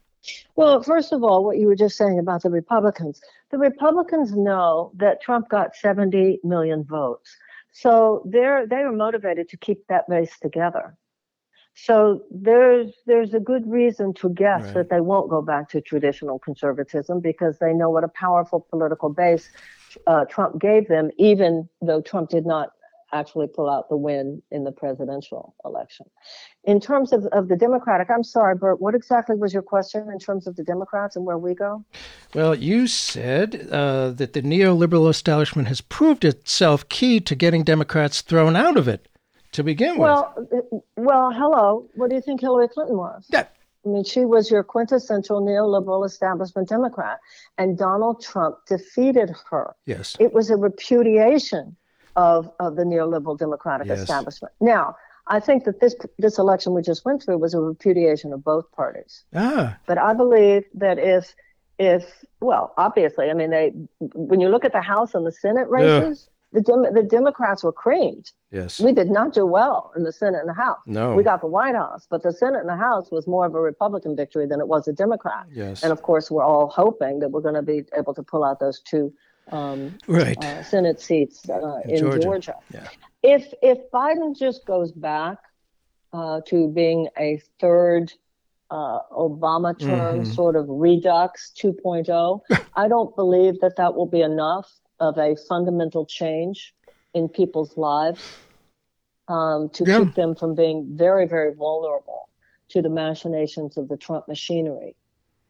[0.56, 4.92] Well, first of all, what you were just saying about the Republicans, the Republicans know
[4.96, 7.36] that Trump got 70 million votes.
[7.72, 10.96] So they're they are motivated to keep that base together.
[11.74, 14.74] So there's there's a good reason to guess right.
[14.76, 19.10] that they won't go back to traditional conservatism because they know what a powerful political
[19.10, 19.50] base
[20.08, 22.72] uh, Trump gave them, even though Trump did not
[23.16, 26.06] actually pull out the win in the presidential election.
[26.66, 30.20] In terms of, of the Democratic, I'm sorry, Bert, what exactly was your question in
[30.20, 31.84] terms of the Democrats and where we go?
[32.34, 38.22] Well, you said uh, that the neoliberal establishment has proved itself key to getting Democrats
[38.22, 39.08] thrown out of it
[39.54, 40.50] to begin well, with.
[40.52, 41.90] Well, well, hello.
[41.96, 43.26] What do you think Hillary Clinton was?
[43.30, 43.46] Yeah.
[43.86, 47.20] I mean, she was your quintessential neoliberal establishment Democrat,
[47.58, 49.76] and Donald Trump defeated her.
[49.86, 50.18] Yes.
[50.20, 51.78] It was a repudiation
[52.16, 54.00] of, of the neoliberal democratic yes.
[54.00, 54.54] establishment.
[54.62, 54.96] Now,
[55.28, 58.72] I think that this this election we just went through was a repudiation of both
[58.72, 59.24] parties.
[59.34, 59.78] Ah.
[59.88, 61.34] But I believe that if
[61.80, 62.06] if
[62.42, 63.74] well, obviously, I mean, they
[64.14, 66.60] when you look at the House and the Senate races, yeah.
[66.60, 68.32] the Dem- the Democrats were creamed.
[68.52, 70.78] Yes, we did not do well in the Senate and the House.
[70.86, 73.56] No, we got the White House, but the Senate and the House was more of
[73.56, 75.48] a Republican victory than it was a Democrat.
[75.52, 78.44] Yes, and of course, we're all hoping that we're going to be able to pull
[78.44, 79.12] out those two
[79.52, 80.38] um, right.
[80.44, 82.22] uh, Senate seats uh, in, in Georgia.
[82.22, 82.56] Georgia.
[82.74, 82.88] Yeah.
[83.24, 85.38] If if Biden just goes back
[86.14, 88.12] uh, to being a third
[88.72, 90.32] uh, Obama term, mm-hmm.
[90.32, 92.42] sort of redux 2.0,
[92.76, 96.74] I don't believe that that will be enough of a fundamental change
[97.14, 98.22] in people's lives
[99.28, 100.00] um, to yeah.
[100.00, 102.30] keep them from being very, very vulnerable
[102.70, 104.96] to the machinations of the Trump machinery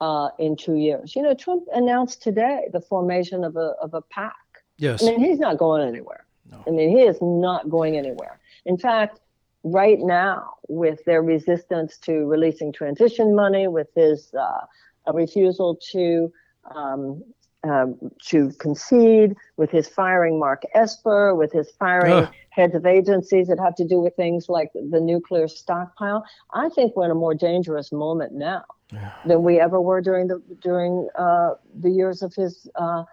[0.01, 1.15] uh, in two years.
[1.15, 4.35] You know, Trump announced today the formation of a of a PAC.
[4.77, 5.03] Yes.
[5.03, 6.25] I mean, he's not going anywhere.
[6.51, 6.63] No.
[6.67, 8.39] I mean, he is not going anywhere.
[8.65, 9.19] In fact,
[9.63, 14.65] right now, with their resistance to releasing transition money, with his uh,
[15.13, 16.31] refusal to
[16.73, 17.23] um,
[17.65, 17.97] um,
[18.27, 22.33] to concede, with his firing Mark Esper, with his firing Ugh.
[22.49, 26.23] heads of agencies that have to do with things like the nuclear stockpile,
[26.53, 29.13] I think we're in a more dangerous moment now yeah.
[29.25, 33.03] than we ever were during the during uh, the years of his uh,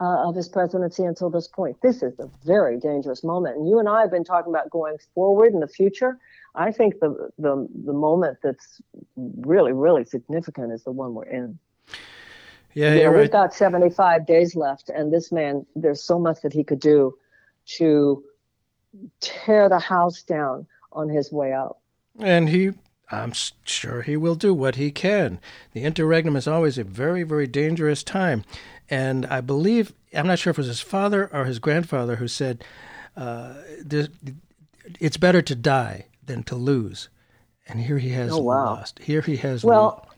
[0.00, 1.76] uh, of his presidency until this point.
[1.82, 4.96] This is a very dangerous moment, and you and I have been talking about going
[5.14, 6.18] forward in the future.
[6.54, 8.80] I think the the the moment that's
[9.16, 11.58] really really significant is the one we're in.
[12.74, 16.52] Yeah, you know, we've got 75 days left, and this man, there's so much that
[16.52, 17.16] he could do
[17.76, 18.24] to
[19.20, 21.78] tear the house down on his way out.
[22.18, 22.72] And he,
[23.10, 23.32] I'm
[23.64, 25.40] sure he will do what he can.
[25.72, 28.44] The interregnum is always a very, very dangerous time.
[28.88, 32.28] And I believe, I'm not sure if it was his father or his grandfather who
[32.28, 32.64] said,
[33.16, 33.54] uh,
[35.00, 37.08] it's better to die than to lose.
[37.68, 38.64] And here he has oh, wow.
[38.64, 38.98] lost.
[38.98, 40.08] Here he has well,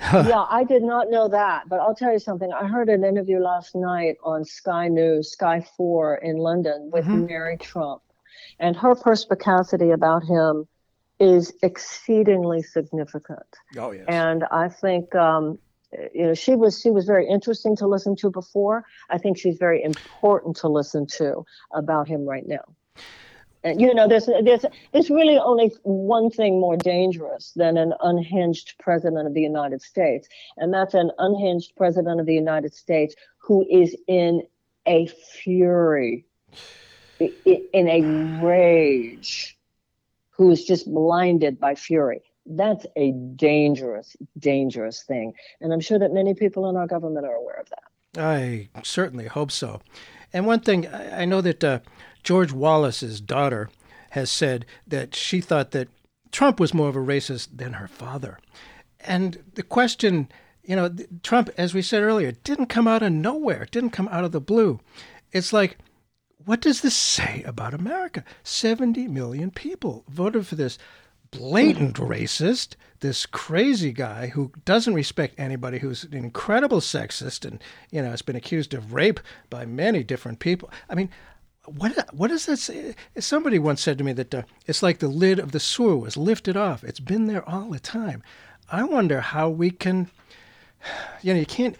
[0.12, 2.50] yeah, I did not know that, but I'll tell you something.
[2.52, 7.26] I heard an interview last night on Sky News, Sky 4 in London with mm-hmm.
[7.26, 8.02] Mary Trump,
[8.58, 10.66] and her perspicacity about him
[11.18, 13.46] is exceedingly significant.
[13.76, 14.06] Oh yes.
[14.08, 15.58] And I think um,
[16.14, 18.86] you know she was she was very interesting to listen to before.
[19.10, 22.64] I think she's very important to listen to about him right now.
[23.62, 29.26] You know, there's there's there's really only one thing more dangerous than an unhinged president
[29.26, 33.94] of the United States, and that's an unhinged president of the United States who is
[34.06, 34.42] in
[34.86, 36.24] a fury,
[37.18, 38.00] in a
[38.42, 39.58] rage
[40.30, 42.22] who is just blinded by fury.
[42.46, 45.34] That's a dangerous, dangerous thing.
[45.60, 48.22] And I'm sure that many people in our government are aware of that.
[48.22, 49.82] I certainly hope so.
[50.32, 51.80] And one thing, I know that uh,
[52.22, 53.70] George Wallace's daughter
[54.10, 55.88] has said that she thought that
[56.32, 58.38] Trump was more of a racist than her father.
[59.00, 60.30] And the question,
[60.62, 64.08] you know, Trump, as we said earlier, didn't come out of nowhere, It didn't come
[64.08, 64.80] out of the blue.
[65.32, 65.78] It's like,
[66.44, 68.24] what does this say about America?
[68.42, 70.78] 70 million people voted for this
[71.30, 78.02] blatant racist, this crazy guy who doesn't respect anybody, who's an incredible sexist and, you
[78.02, 80.70] know, has been accused of rape by many different people.
[80.88, 81.10] I mean,
[81.76, 82.94] what what does that say?
[83.18, 86.16] Somebody once said to me that uh, it's like the lid of the sewer was
[86.16, 86.84] lifted off.
[86.84, 88.22] It's been there all the time.
[88.70, 90.10] I wonder how we can,
[91.22, 91.76] you know, you can't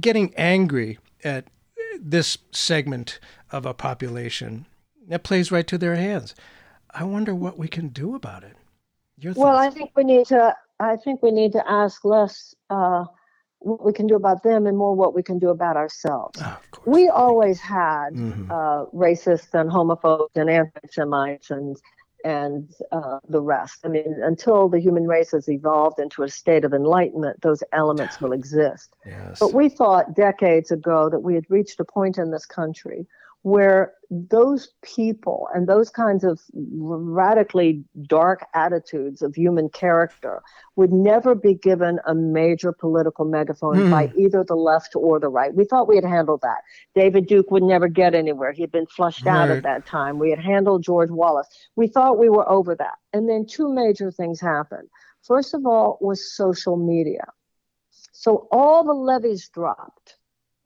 [0.00, 1.46] getting angry at
[1.98, 3.18] this segment
[3.50, 4.66] of a population
[5.08, 6.34] that plays right to their hands.
[6.90, 8.56] I wonder what we can do about it.
[9.34, 10.54] well, I think we need to.
[10.80, 13.04] I think we need to ask less uh,
[13.60, 16.40] what we can do about them and more what we can do about ourselves.
[16.42, 18.50] Oh, we always had mm-hmm.
[18.50, 21.76] uh, racists and homophobes and anti-Semites and
[22.24, 23.80] and uh, the rest.
[23.84, 28.20] I mean, until the human race has evolved into a state of enlightenment, those elements
[28.20, 28.94] will exist.
[29.04, 29.40] Yes.
[29.40, 33.06] But we thought decades ago that we had reached a point in this country
[33.42, 40.42] where those people and those kinds of radically dark attitudes of human character
[40.76, 43.90] would never be given a major political megaphone mm.
[43.90, 45.54] by either the left or the right.
[45.54, 46.58] We thought we had handled that.
[46.94, 48.52] David Duke would never get anywhere.
[48.52, 49.34] He had been flushed right.
[49.34, 50.18] out at that time.
[50.18, 51.48] We had handled George Wallace.
[51.74, 52.94] We thought we were over that.
[53.12, 54.88] And then two major things happened.
[55.22, 57.24] First of all was social media.
[58.12, 60.16] So all the levees dropped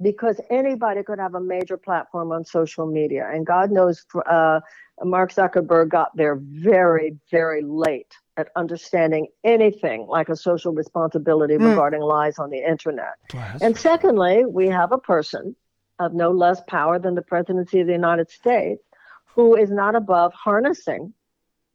[0.01, 3.29] because anybody could have a major platform on social media.
[3.33, 4.61] And God knows uh,
[5.03, 11.71] Mark Zuckerberg got there very, very late at understanding anything like a social responsibility mm.
[11.71, 13.15] regarding lies on the internet.
[13.63, 15.57] and secondly, we have a person
[15.99, 18.83] of no less power than the presidency of the United States
[19.35, 21.15] who is not above harnessing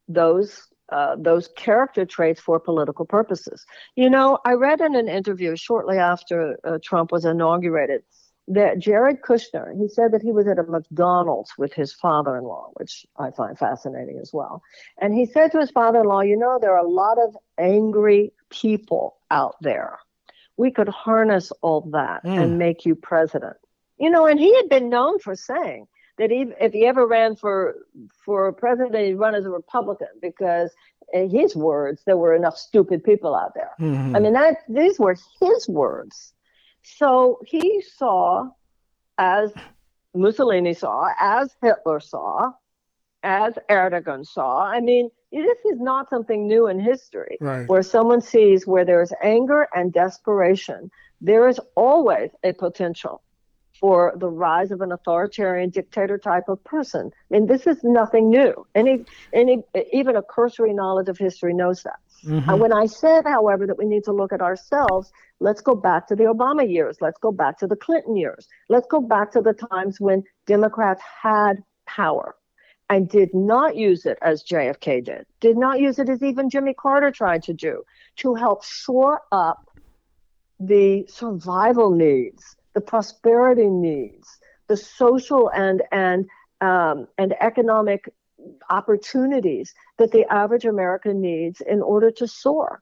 [0.07, 3.65] those uh, those character traits for political purposes.
[3.95, 8.04] You know, I read in an interview shortly after uh, Trump was inaugurated
[8.47, 12.43] that Jared Kushner, he said that he was at a McDonald's with his father in
[12.43, 14.62] law, which I find fascinating as well.
[14.99, 17.36] And he said to his father in law, You know, there are a lot of
[17.58, 19.99] angry people out there.
[20.58, 22.41] We could harness all that mm.
[22.41, 23.58] and make you president.
[23.97, 25.88] You know, and he had been known for saying,
[26.21, 27.75] that if he ever ran for
[28.23, 30.69] for president, he'd run as a Republican because,
[31.13, 33.71] in his words, there were enough stupid people out there.
[33.79, 34.15] Mm-hmm.
[34.15, 36.34] I mean, that these were his words.
[36.84, 38.49] So he saw,
[39.17, 39.51] as
[40.13, 42.51] Mussolini saw, as Hitler saw,
[43.23, 44.63] as Erdogan saw.
[44.63, 47.67] I mean, this is not something new in history right.
[47.67, 53.23] where someone sees where there's anger and desperation, there is always a potential
[53.81, 57.11] for the rise of an authoritarian dictator type of person.
[57.13, 58.65] I mean, this is nothing new.
[58.75, 61.99] Any, any, even a cursory knowledge of history knows that.
[62.23, 62.47] Mm-hmm.
[62.47, 66.07] And when I said, however, that we need to look at ourselves, let's go back
[66.07, 66.97] to the Obama years.
[67.01, 68.47] Let's go back to the Clinton years.
[68.69, 72.36] Let's go back to the times when Democrats had power
[72.88, 76.75] and did not use it as JFK did, did not use it as even Jimmy
[76.75, 77.84] Carter tried to do
[78.17, 79.65] to help shore up
[80.59, 84.28] the survival needs the prosperity needs,
[84.67, 86.26] the social and and
[86.61, 88.09] um, and economic
[88.69, 92.82] opportunities that the average American needs in order to soar.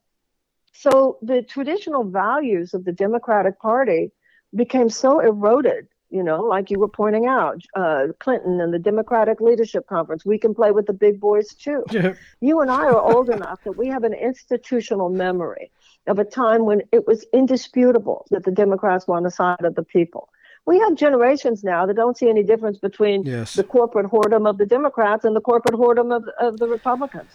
[0.73, 4.11] So the traditional values of the Democratic Party
[4.55, 9.39] became so eroded you know, like you were pointing out, uh, Clinton and the Democratic
[9.39, 11.83] Leadership Conference, we can play with the big boys too.
[12.41, 15.71] You and I are old enough that we have an institutional memory
[16.07, 19.75] of a time when it was indisputable that the Democrats were on the side of
[19.75, 20.29] the people.
[20.65, 23.53] We have generations now that don't see any difference between yes.
[23.53, 27.31] the corporate whoredom of the Democrats and the corporate whoredom of, of the Republicans.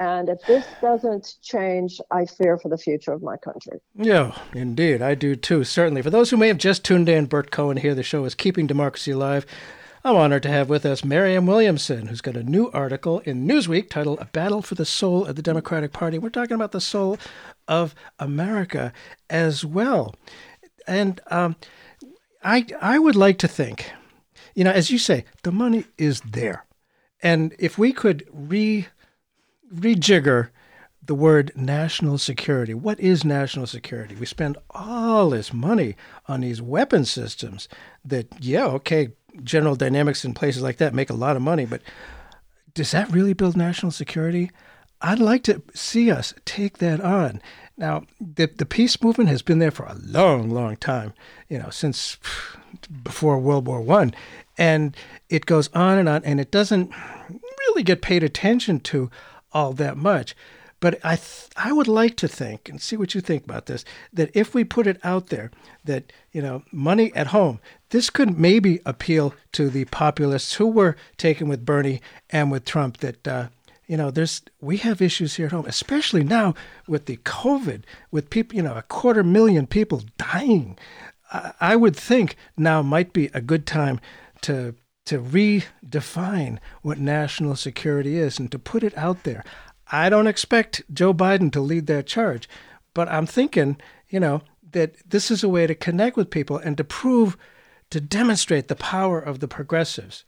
[0.00, 3.80] And if this doesn't change, I fear for the future of my country.
[3.96, 5.02] Yeah, indeed.
[5.02, 6.02] I do too, certainly.
[6.02, 7.94] For those who may have just tuned in, Bert Cohen here.
[7.94, 9.44] The show is Keeping Democracy Alive.
[10.04, 13.90] I'm honored to have with us Marianne Williamson, who's got a new article in Newsweek
[13.90, 16.18] titled A Battle for the Soul of the Democratic Party.
[16.18, 17.18] We're talking about the soul
[17.66, 18.92] of America
[19.28, 20.14] as well.
[20.86, 21.56] And um,
[22.44, 23.90] I, I would like to think,
[24.54, 26.64] you know, as you say, the money is there.
[27.20, 28.86] And if we could re
[29.74, 30.50] rejigger
[31.04, 32.74] the word national security.
[32.74, 34.14] What is national security?
[34.14, 35.96] We spend all this money
[36.26, 37.68] on these weapon systems
[38.04, 39.12] that, yeah, okay,
[39.42, 41.80] General Dynamics and places like that make a lot of money, but
[42.74, 44.50] does that really build national security?
[45.00, 47.40] I'd like to see us take that on.
[47.76, 51.14] Now, the, the peace movement has been there for a long, long time,
[51.48, 52.18] you know, since
[53.02, 54.12] before World War One,
[54.58, 54.96] and
[55.30, 56.92] it goes on and on, and it doesn't
[57.60, 59.10] really get paid attention to
[59.52, 60.34] all that much.
[60.80, 63.84] But I, th- I would like to think, and see what you think about this,
[64.12, 65.50] that if we put it out there,
[65.84, 70.96] that you know, money at home, this could maybe appeal to the populists who were
[71.16, 72.98] taken with Bernie and with Trump.
[72.98, 73.48] That uh,
[73.88, 76.54] you know, there's we have issues here at home, especially now
[76.86, 77.82] with the COVID,
[78.12, 80.78] with people, you know, a quarter million people dying.
[81.32, 83.98] I, I would think now might be a good time
[84.42, 84.76] to
[85.08, 89.42] to redefine what national security is and to put it out there.
[89.90, 92.46] I don't expect Joe Biden to lead that charge,
[92.92, 93.78] but I'm thinking,
[94.10, 94.42] you know,
[94.72, 97.38] that this is a way to connect with people and to prove,
[97.88, 100.24] to demonstrate the power of the progressives.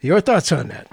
[0.00, 0.90] Your thoughts on that?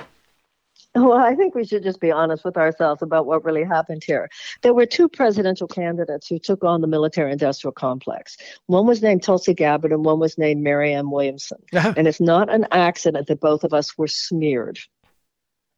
[0.95, 4.29] Well, I think we should just be honest with ourselves about what really happened here.
[4.61, 8.37] There were two presidential candidates who took on the military industrial complex.
[8.67, 11.57] One was named Tulsi Gabbard and one was named Marianne Williamson.
[11.75, 11.93] Uh-huh.
[11.97, 14.79] and it's not an accident that both of us were smeared.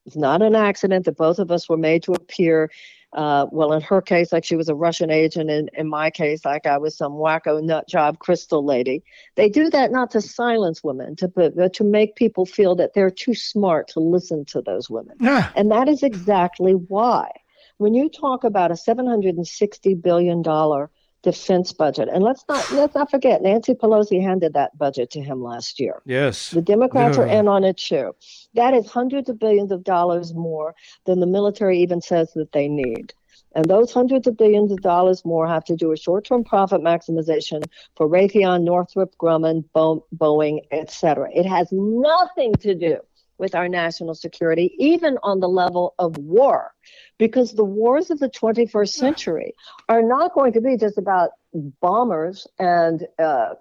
[0.05, 2.69] It's not an accident that both of us were made to appear
[3.13, 6.43] uh, well, in her case, like she was a Russian agent, and in my case,
[6.43, 9.03] like I was some wacko nut job crystal lady.
[9.35, 13.09] They do that not to silence women, to but to make people feel that they're
[13.09, 15.15] too smart to listen to those women.
[15.19, 15.51] Yeah.
[15.55, 17.31] And that is exactly why.
[17.77, 20.43] When you talk about a $760 billion
[21.27, 22.07] defense budget.
[22.09, 26.01] And let's not let's not forget Nancy Pelosi handed that budget to him last year.
[26.05, 26.51] Yes.
[26.51, 27.23] The Democrats yeah.
[27.23, 28.15] are in on it too.
[28.53, 30.73] That is hundreds of billions of dollars more
[31.05, 33.13] than the military even says that they need.
[33.55, 37.65] And those hundreds of billions of dollars more have to do with short-term profit maximization
[37.97, 41.29] for Raytheon, Northrop Grumman, Bo- Boeing, etc.
[41.33, 42.99] It has nothing to do
[43.37, 46.73] with our national security, even on the level of war,
[47.17, 49.53] because the wars of the 21st century
[49.89, 51.31] are not going to be just about
[51.81, 53.53] bombers and uh,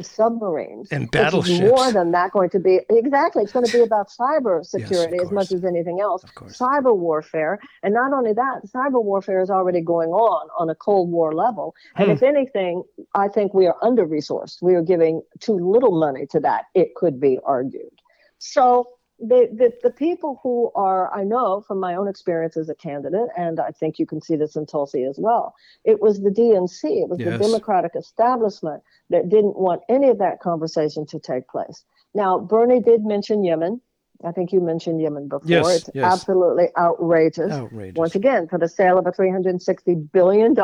[0.00, 1.60] submarines and battleships.
[1.60, 3.42] It's more than that going to be exactly.
[3.42, 6.24] It's going to be about cyber security yes, as much as anything else.
[6.24, 11.10] Cyber warfare, and not only that, cyber warfare is already going on on a Cold
[11.10, 11.74] War level.
[11.96, 12.12] And hmm.
[12.12, 12.82] if anything,
[13.14, 14.62] I think we are under resourced.
[14.62, 16.64] We are giving too little money to that.
[16.74, 18.00] It could be argued.
[18.38, 18.88] So
[19.28, 23.28] the, the, the people who are, I know from my own experience as a candidate,
[23.36, 25.54] and I think you can see this in Tulsi as well,
[25.84, 27.38] it was the DNC, it was yes.
[27.38, 31.84] the Democratic establishment that didn't want any of that conversation to take place.
[32.14, 33.80] Now, Bernie did mention Yemen.
[34.24, 35.48] I think you mentioned Yemen before.
[35.48, 36.04] Yes, it's yes.
[36.04, 37.52] absolutely outrageous.
[37.52, 37.96] outrageous.
[37.96, 40.54] Once again, for the sale of a $360 billion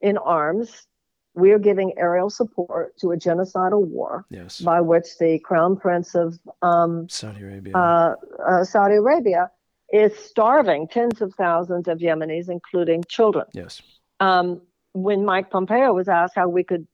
[0.00, 0.86] in arms
[1.34, 4.60] we are giving aerial support to a genocidal war yes.
[4.60, 8.14] by which the crown prince of um, Saudi Arabia, uh,
[8.46, 9.50] uh, Saudi Arabia
[9.92, 13.46] is starving tens of thousands of Yemenis, including children.
[13.52, 13.82] Yes.
[14.20, 14.62] Um,
[14.92, 16.86] when Mike Pompeo was asked how we could,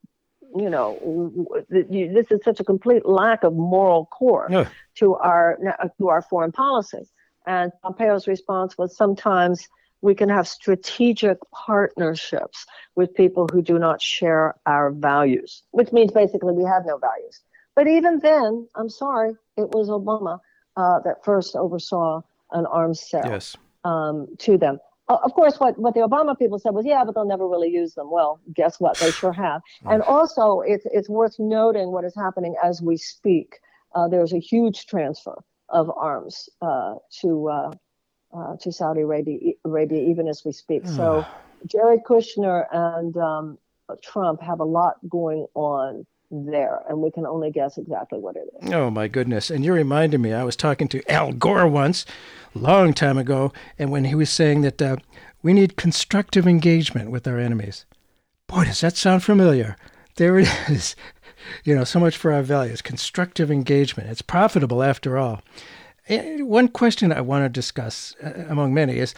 [0.57, 4.68] you know, this is such a complete lack of moral core yeah.
[4.97, 5.59] to our
[5.99, 7.03] to our foreign policy,
[7.47, 9.68] and Pompeo's response was sometimes
[10.03, 16.11] we can have strategic partnerships with people who do not share our values, which means
[16.12, 17.40] basically we have no values.
[17.76, 20.40] But even then, I'm sorry, it was Obama
[20.76, 22.22] uh, that first oversaw
[22.53, 23.57] an arms sale yes.
[23.84, 24.78] um, to them.
[25.09, 27.68] Uh, of course, what, what the Obama people said was, yeah, but they'll never really
[27.68, 28.11] use them.
[28.11, 28.96] Well, guess what?
[28.98, 29.61] They sure have.
[29.84, 33.59] And also, it's, it's worth noting what is happening as we speak.
[33.94, 35.36] Uh, there's a huge transfer
[35.68, 37.48] of arms uh, to
[38.37, 40.87] uh, to Saudi Arabia, Arabia, even as we speak.
[40.87, 41.24] so
[41.66, 43.59] Jared Kushner and um,
[44.03, 48.49] Trump have a lot going on there, and we can only guess exactly what it
[48.62, 48.72] is.
[48.72, 49.51] Oh my goodness!
[49.51, 50.33] And you reminded me.
[50.33, 52.07] I was talking to Al Gore once,
[52.55, 54.97] long time ago, and when he was saying that uh,
[55.43, 57.85] we need constructive engagement with our enemies.
[58.47, 59.76] Boy, does that sound familiar!
[60.16, 60.95] There it is.
[61.64, 62.83] You know, so much for our values.
[62.83, 64.11] Constructive engagement.
[64.11, 65.41] It's profitable after all.
[66.11, 69.14] And one question I want to discuss, uh, among many, is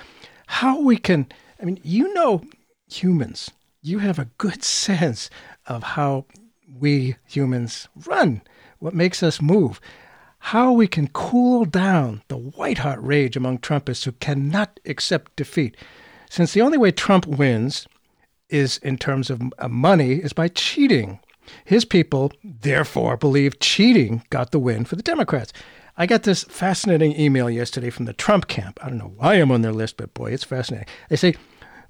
[0.46, 1.26] how we can.
[1.60, 2.42] I mean, you know,
[2.86, 3.50] humans.
[3.80, 5.30] You have a good sense
[5.66, 6.26] of how
[6.78, 8.42] we humans run,
[8.78, 9.80] what makes us move,
[10.38, 15.76] how we can cool down the white hot rage among Trumpists who cannot accept defeat.
[16.28, 17.86] Since the only way Trump wins
[18.50, 19.40] is in terms of
[19.70, 21.20] money is by cheating.
[21.64, 25.54] His people, therefore, believe cheating got the win for the Democrats.
[25.96, 28.78] I got this fascinating email yesterday from the Trump camp.
[28.82, 30.88] I don't know why I'm on their list, but boy, it's fascinating.
[31.10, 31.34] They say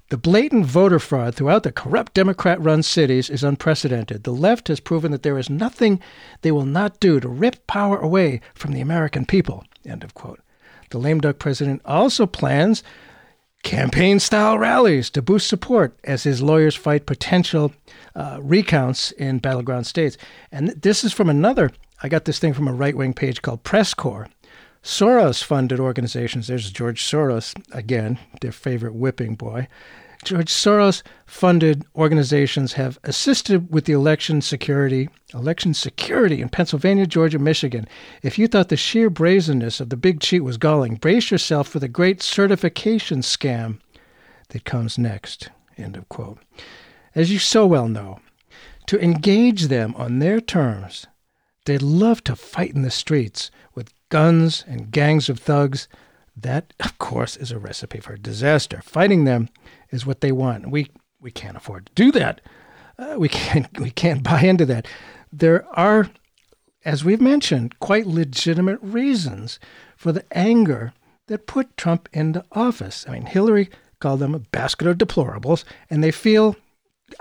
[0.09, 4.23] the blatant voter fraud throughout the corrupt Democrat run cities is unprecedented.
[4.23, 6.01] The left has proven that there is nothing
[6.41, 9.63] they will not do to rip power away from the American people.
[9.85, 10.41] End of quote.
[10.89, 12.83] The lame duck president also plans
[13.63, 17.73] campaign style rallies to boost support as his lawyers fight potential
[18.13, 20.17] uh, recounts in battleground states.
[20.51, 21.71] And this is from another,
[22.03, 24.27] I got this thing from a right wing page called Press Corps.
[24.83, 29.69] Soros funded organizations, there's George Soros again, their favorite whipping boy.
[30.25, 37.39] George Soros funded organizations have assisted with the election security, election security in Pennsylvania, Georgia,
[37.39, 37.87] Michigan.
[38.21, 41.79] If you thought the sheer brazenness of the big cheat was galling, brace yourself for
[41.79, 43.79] the great certification scam
[44.49, 45.49] that comes next.
[45.77, 46.39] End of quote.
[47.15, 48.19] As you so well know,
[48.87, 51.07] to engage them on their terms,
[51.65, 55.87] they love to fight in the streets with guns and gangs of thugs.
[56.35, 58.81] That, of course, is a recipe for disaster.
[58.83, 59.49] Fighting them
[59.91, 60.69] is what they want.
[60.71, 60.89] We
[61.21, 62.41] we can't afford to do that.
[62.97, 64.87] Uh, we can't we can't buy into that.
[65.31, 66.09] There are,
[66.85, 69.59] as we've mentioned, quite legitimate reasons
[69.95, 70.93] for the anger
[71.27, 73.05] that put Trump into office.
[73.07, 76.57] I mean, Hillary called them a basket of deplorables, and they feel,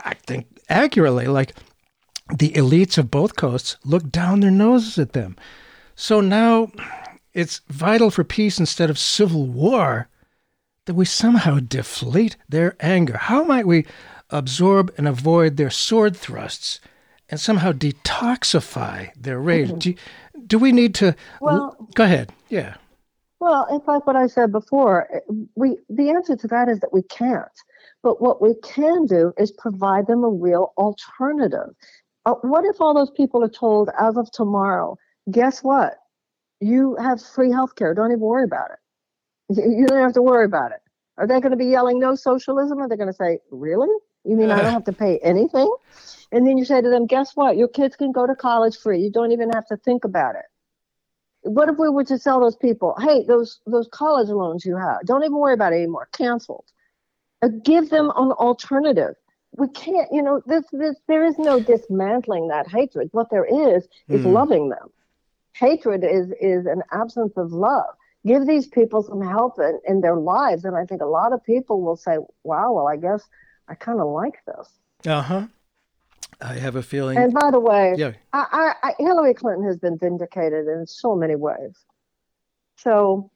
[0.05, 1.55] I think, accurately like
[2.36, 5.36] the elites of both coasts look down their noses at them.
[5.94, 6.70] So now
[7.32, 10.08] it's vital for peace instead of civil war
[10.86, 13.16] that we somehow deflate their anger.
[13.16, 13.86] How might we
[14.30, 16.80] absorb and avoid their sword thrusts
[17.28, 19.68] and somehow detoxify their rage?
[19.68, 19.78] Mm-hmm.
[19.78, 19.94] Do,
[20.46, 21.14] do we need to?
[21.40, 22.32] Well, go ahead.
[22.48, 22.74] Yeah.
[23.40, 25.08] Well, in fact, what I said before,
[25.56, 27.48] we the answer to that is that we can't.
[28.02, 31.74] But what we can do is provide them a real alternative.
[32.24, 34.96] Uh, what if all those people are told as of tomorrow,
[35.30, 35.94] guess what?
[36.60, 37.94] You have free health care.
[37.94, 38.78] Don't even worry about it.
[39.56, 40.78] You don't have to worry about it.
[41.18, 42.78] Are they going to be yelling no socialism?
[42.78, 43.90] Are they going to say, really?
[44.24, 45.70] You mean I don't have to pay anything?
[46.30, 47.56] And then you say to them, guess what?
[47.56, 49.00] Your kids can go to college free.
[49.00, 50.44] You don't even have to think about it.
[51.42, 55.04] What if we were to tell those people, hey, those those college loans you have,
[55.04, 56.66] don't even worry about it anymore, canceled.
[57.42, 59.16] Uh, give them an alternative
[59.53, 63.11] we can't, you know, this, this, there is no dismantling that hatred.
[63.12, 64.32] What there is is mm.
[64.32, 64.88] loving them.
[65.55, 67.94] Hatred is is an absence of love.
[68.26, 71.44] Give these people some help in, in their lives, and I think a lot of
[71.44, 73.22] people will say, "Wow, well, I guess
[73.68, 74.68] I kind of like this."
[75.07, 75.46] Uh huh.
[76.40, 77.18] I have a feeling.
[77.18, 78.12] And by the way, yeah.
[78.32, 81.76] I, I, Hillary Clinton has been vindicated in so many ways.
[82.76, 83.30] So,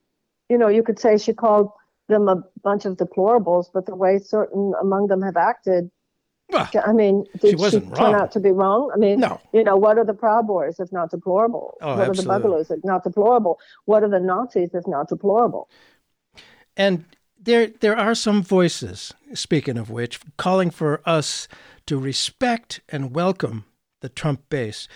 [0.48, 1.70] you know, you could say she called
[2.08, 5.90] them a bunch of deplorables, but the way certain among them have acted
[6.50, 8.90] well, I mean, did she, wasn't she turn out to be wrong?
[8.94, 9.40] I mean, no.
[9.52, 11.76] you know, what are the Proud Boys if not deplorable?
[11.80, 12.34] Oh, what absolutely.
[12.34, 13.58] are the Boogaloos if not deplorable?
[13.86, 15.68] What are the Nazis if not deplorable?
[16.76, 17.04] And
[17.40, 21.48] there, there are some voices, speaking of which, calling for us
[21.86, 23.64] to respect and welcome
[24.00, 24.86] the Trump base.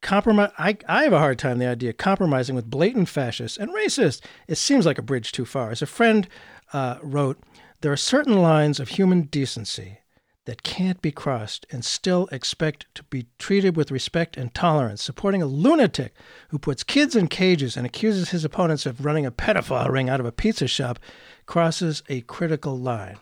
[0.00, 0.52] Compromise.
[0.58, 4.20] I, I have a hard time the idea of compromising with blatant fascists and racists.
[4.48, 5.70] It seems like a bridge too far.
[5.70, 6.28] As a friend
[6.72, 7.38] uh, wrote,
[7.80, 9.98] there are certain lines of human decency
[10.46, 15.02] that can't be crossed and still expect to be treated with respect and tolerance.
[15.02, 16.14] Supporting a lunatic
[16.48, 20.20] who puts kids in cages and accuses his opponents of running a pedophile ring out
[20.20, 20.98] of a pizza shop
[21.46, 23.16] crosses a critical line.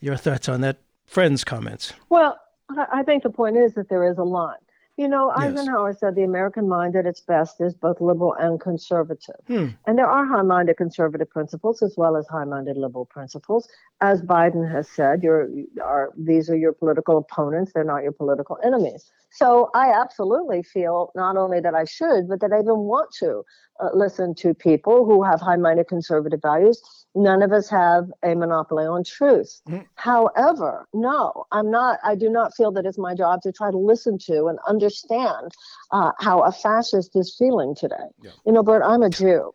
[0.00, 1.92] Your thoughts on that friend's comments?
[2.08, 2.38] Well,
[2.68, 4.56] I think the point is that there is a line.
[4.96, 5.50] You know, yes.
[5.50, 9.36] Eisenhower said the American mind at its best is both liberal and conservative.
[9.46, 9.68] Hmm.
[9.86, 13.68] And there are high minded conservative principles as well as high minded liberal principles.
[14.00, 15.48] As Biden has said, you're,
[15.82, 19.10] are, these are your political opponents, they're not your political enemies.
[19.32, 23.42] So I absolutely feel not only that I should, but that I even want to
[23.80, 26.80] uh, listen to people who have high minded conservative values.
[27.14, 29.60] None of us have a monopoly on truth.
[29.68, 29.82] Mm-hmm.
[29.96, 33.76] However, no, I'm not, I do not feel that it's my job to try to
[33.76, 35.52] listen to and understand understand
[35.90, 37.96] uh, how a fascist is feeling today.
[38.22, 38.30] Yeah.
[38.44, 39.52] You know, Bert, I'm a Jew.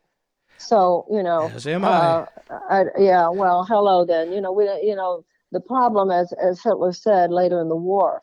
[0.57, 1.87] So, you know, as am I.
[1.87, 2.25] Uh,
[2.69, 2.83] I.
[2.97, 4.31] Yeah, well, hello then.
[4.31, 8.21] You know, we, you know, the problem, as, as Hitler said later in the war,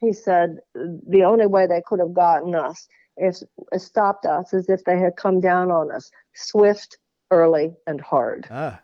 [0.00, 3.44] he said the only way they could have gotten us is
[3.78, 6.98] stopped us is if they had come down on us swift,
[7.30, 8.46] early, and hard.
[8.50, 8.80] Ah.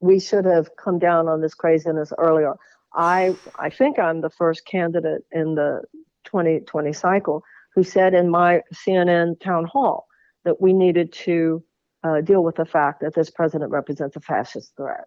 [0.00, 2.54] We should have come down on this craziness earlier.
[2.94, 5.82] I I think I'm the first candidate in the
[6.26, 7.42] 2020 cycle
[7.74, 10.06] who said in my CNN town hall
[10.44, 11.62] that we needed to
[12.02, 15.04] uh, deal with the fact that this president represents a fascist threat.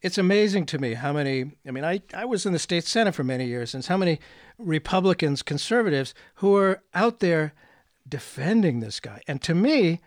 [0.00, 3.14] It's amazing to me how many i mean I, I was in the state senate
[3.14, 4.20] for many years and how many
[4.58, 7.54] republicans conservatives who are out there
[8.06, 9.22] defending this guy.
[9.26, 10.00] And to me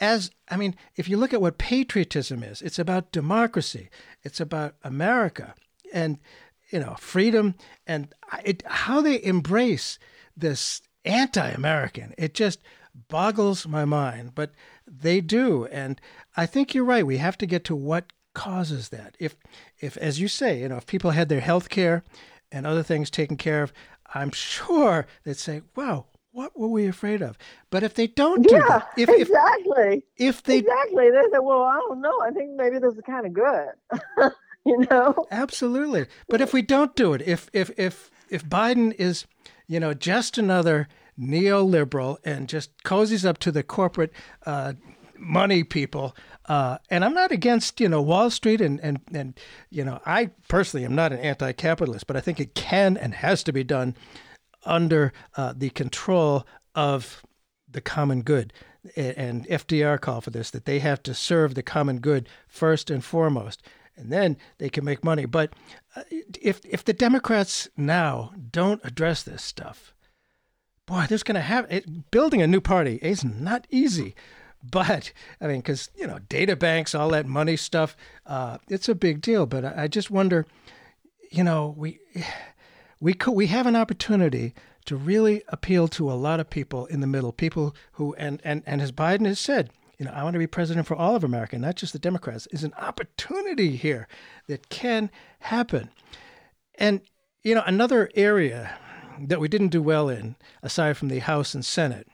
[0.00, 3.88] as i mean if you look at what patriotism is it's about democracy.
[4.22, 5.54] It's about america.
[5.94, 6.18] And
[6.72, 7.54] you know freedom
[7.86, 8.14] and
[8.44, 9.98] it, how they embrace
[10.36, 12.60] this anti-american it just
[13.08, 14.52] boggles my mind but
[14.86, 16.00] they do and
[16.36, 19.16] i think you're right we have to get to what causes that.
[19.18, 19.36] If,
[19.80, 22.02] if as you say, you know, if people had their health care
[22.50, 23.72] and other things taken care of,
[24.14, 27.36] I'm sure they'd say, wow, what were we afraid of?
[27.70, 31.38] But if they don't do yeah, that, if, exactly, if, if they exactly, they say,
[31.40, 32.20] well, I don't know.
[32.20, 33.68] I think maybe this is kind of good,
[34.66, 35.26] you know.
[35.30, 39.26] Absolutely, but if we don't do it, if if if if Biden is,
[39.66, 40.88] you know, just another
[41.18, 44.12] neoliberal and just cozies up to the corporate
[44.46, 44.72] uh,
[45.18, 49.38] money people, uh, and I'm not against you know Wall Street and and and
[49.70, 53.42] you know I personally am not an anti-capitalist, but I think it can and has
[53.44, 53.96] to be done
[54.64, 57.22] under uh, the control of
[57.70, 58.52] the common good.
[58.96, 63.04] And FDR called for this that they have to serve the common good first and
[63.04, 63.62] foremost,
[63.96, 65.24] and then they can make money.
[65.24, 65.52] But
[65.96, 66.02] uh,
[66.40, 69.94] if if the Democrats now don't address this stuff,
[70.86, 72.10] boy, there's going to have it.
[72.10, 74.14] Building a new party is not easy.
[74.62, 78.94] But I mean, because you know, data banks, all that money stuff, uh, it's a
[78.94, 79.46] big deal.
[79.46, 80.46] But I, I just wonder,
[81.30, 81.98] you know, we
[83.00, 87.00] we could we have an opportunity to really appeal to a lot of people in
[87.00, 89.70] the middle, people who and and and as Biden has said,
[90.02, 92.48] you know, I want to be president for all of America, not just the Democrats.
[92.50, 94.08] Is an opportunity here
[94.48, 95.90] that can happen,
[96.76, 97.00] and
[97.42, 98.78] you know, another area
[99.20, 102.08] that we didn't do well in, aside from the House and Senate,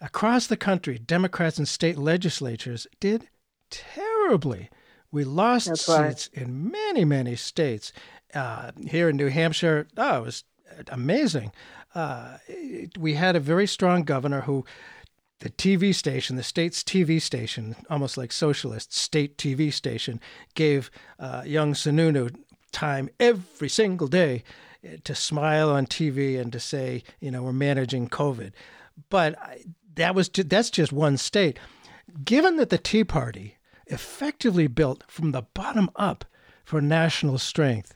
[0.00, 3.28] Across the country, Democrats and state legislatures did
[3.70, 4.70] terribly.
[5.10, 6.42] We lost That's seats right.
[6.42, 7.92] in many, many states.
[8.32, 10.44] Uh, here in New Hampshire, oh, it was
[10.88, 11.50] amazing.
[11.94, 12.38] Uh,
[12.96, 14.64] we had a very strong governor who,
[15.40, 20.20] the TV station, the state's TV station, almost like socialist state TV station,
[20.54, 22.34] gave uh, young Sununu
[22.72, 24.42] time every single day
[25.04, 28.52] to smile on TV and to say, you know, we're managing COVID.
[29.10, 29.38] But
[29.94, 31.58] that was that's just one state.
[32.24, 36.24] Given that the Tea Party effectively built from the bottom up
[36.64, 37.94] for national strength,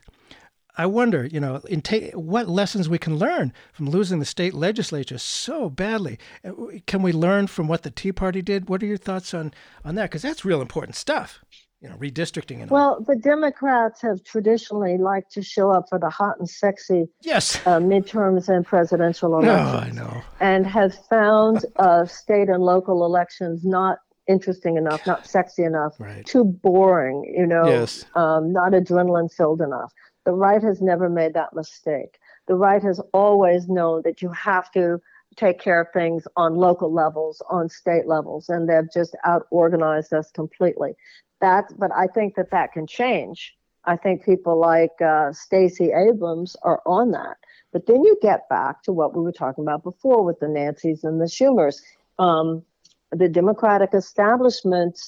[0.75, 5.17] I wonder, you know, ta- what lessons we can learn from losing the state legislature
[5.17, 6.17] so badly.
[6.43, 6.53] Uh,
[6.87, 8.69] can we learn from what the Tea Party did?
[8.69, 9.53] What are your thoughts on
[9.85, 10.09] on that?
[10.09, 11.43] Because that's real important stuff
[11.83, 13.01] you know, redistricting and well, all.
[13.01, 17.77] the Democrats have traditionally liked to show up for the hot and sexy yes uh,
[17.77, 19.73] midterms and presidential elections.
[19.73, 23.97] No, I know, and have found uh, state and local elections not
[24.27, 26.25] interesting enough, not sexy enough, right.
[26.25, 28.05] too boring, you know, yes.
[28.15, 29.91] um, not adrenaline filled enough.
[30.25, 32.19] The right has never made that mistake.
[32.47, 35.01] The right has always known that you have to
[35.35, 40.13] take care of things on local levels, on state levels, and they've just out organized
[40.13, 40.93] us completely.
[41.41, 43.53] That but i think that that can change.
[43.85, 47.35] I think people like uh, stacey abrams are on that.
[47.73, 51.03] But then you get back to what we were talking about before with the nancys
[51.03, 51.81] and the schumers.
[52.17, 52.63] Um,
[53.11, 54.99] the democratic establishment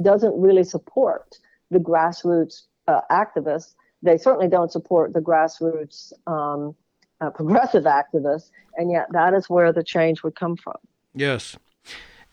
[0.00, 1.36] doesn't really support
[1.70, 6.74] the grassroots uh, activists they certainly don't support the grassroots um,
[7.20, 10.76] uh, progressive activists and yet that is where the change would come from
[11.14, 11.56] yes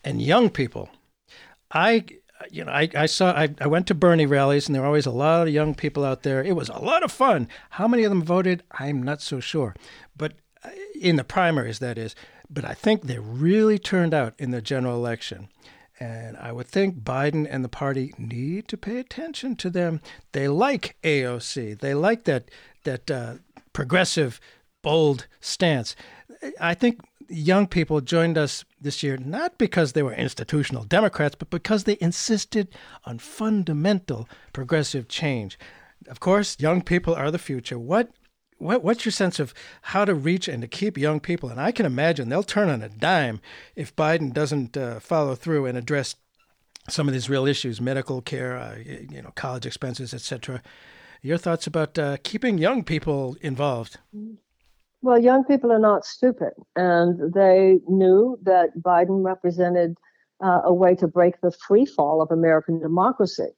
[0.04, 0.88] and young people
[1.72, 2.04] i
[2.50, 5.06] you know, I, I saw, I, I went to Bernie rallies and there were always
[5.06, 6.42] a lot of young people out there.
[6.42, 7.48] It was a lot of fun.
[7.70, 8.62] How many of them voted?
[8.72, 9.74] I'm not so sure.
[10.16, 12.14] But uh, in the primaries, that is.
[12.50, 15.48] But I think they really turned out in the general election.
[16.00, 20.00] And I would think Biden and the party need to pay attention to them.
[20.32, 21.78] They like AOC.
[21.78, 22.50] They like that
[22.82, 23.34] that uh,
[23.72, 24.40] progressive,
[24.82, 25.94] bold stance.
[26.60, 31.50] I think young people joined us this year not because they were institutional Democrats, but
[31.50, 32.68] because they insisted
[33.04, 35.58] on fundamental progressive change.
[36.08, 37.78] Of course, young people are the future.
[37.78, 38.10] What
[38.64, 39.52] what, what's your sense of
[39.82, 41.50] how to reach and to keep young people?
[41.50, 43.40] And I can imagine they'll turn on a dime
[43.76, 46.16] if Biden doesn't uh, follow through and address
[46.88, 50.62] some of these real issues, medical care, uh, you know, college expenses, etc.
[51.22, 53.98] Your thoughts about uh, keeping young people involved?
[55.02, 59.96] Well, young people are not stupid, and they knew that Biden represented
[60.42, 63.48] uh, a way to break the free fall of American democracy.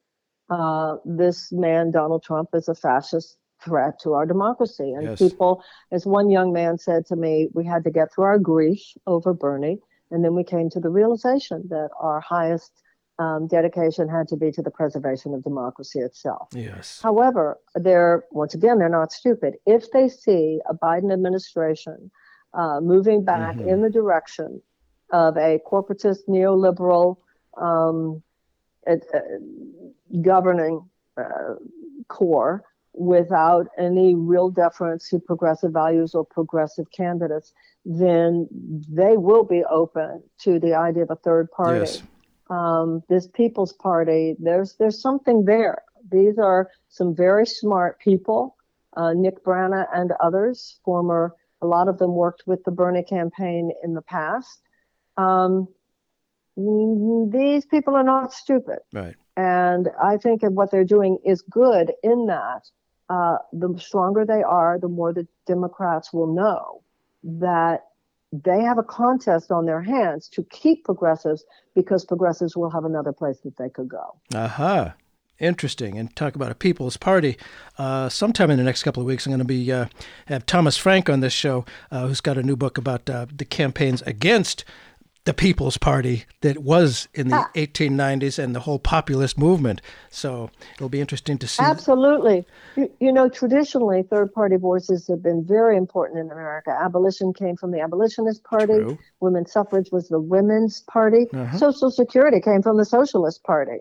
[0.50, 4.92] Uh, this man, Donald Trump, is a fascist threat to our democracy.
[4.92, 5.18] And yes.
[5.18, 8.82] people, as one young man said to me, we had to get through our grief
[9.06, 9.78] over Bernie,
[10.10, 12.72] and then we came to the realization that our highest
[13.18, 16.48] um, dedication had to be to the preservation of democracy itself.
[16.52, 17.00] Yes.
[17.02, 19.54] However, they're once again they're not stupid.
[19.64, 22.10] If they see a Biden administration
[22.52, 23.68] uh, moving back mm-hmm.
[23.68, 24.60] in the direction
[25.12, 27.16] of a corporatist neoliberal
[27.56, 28.22] um,
[28.88, 28.96] uh,
[30.20, 31.54] governing uh,
[32.08, 32.64] core
[32.96, 37.52] without any real deference to progressive values or progressive candidates,
[37.84, 38.48] then
[38.88, 41.80] they will be open to the idea of a third party.
[41.80, 42.02] Yes.
[42.48, 45.82] Um, this People's Party, there's there's something there.
[46.10, 48.56] These are some very smart people,
[48.96, 51.34] uh, Nick Brana and others, former.
[51.62, 54.60] A lot of them worked with the Bernie campaign in the past.
[55.16, 55.68] Um,
[56.56, 58.78] these people are not stupid.
[58.92, 59.16] Right.
[59.36, 62.62] And I think what they're doing is good in that
[63.08, 66.82] uh, the stronger they are, the more the Democrats will know
[67.22, 67.84] that
[68.32, 71.44] they have a contest on their hands to keep progressives
[71.74, 74.16] because progressives will have another place that they could go.
[74.34, 74.44] Aha.
[74.44, 74.92] Uh-huh.
[75.38, 75.98] Interesting.
[75.98, 77.36] And talk about a People's Party.
[77.76, 79.86] Uh, sometime in the next couple of weeks, I'm going to be uh,
[80.26, 83.44] have Thomas Frank on this show, uh, who's got a new book about uh, the
[83.44, 84.64] campaigns against
[85.26, 87.50] the People's Party that was in the ah.
[87.56, 89.82] 1890s and the whole populist movement.
[90.08, 91.64] So it'll be interesting to see.
[91.64, 92.46] Absolutely.
[92.76, 96.70] You, you, know, traditionally, third party voices have been very important in America.
[96.70, 98.98] Abolition came from the Abolitionist Party, True.
[99.18, 101.58] women's suffrage was the Women's Party, uh-huh.
[101.58, 103.78] Social Security came from the Socialist Party.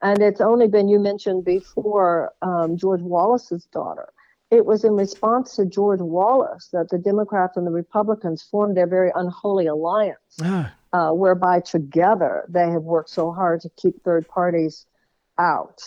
[0.00, 4.08] And it's only been, you mentioned before, um, George Wallace's daughter.
[4.50, 8.86] It was in response to George Wallace that the Democrats and the Republicans formed their
[8.86, 10.38] very unholy alliance.
[10.42, 14.86] Ah uh, whereby together they have worked so hard to keep third parties
[15.38, 15.82] out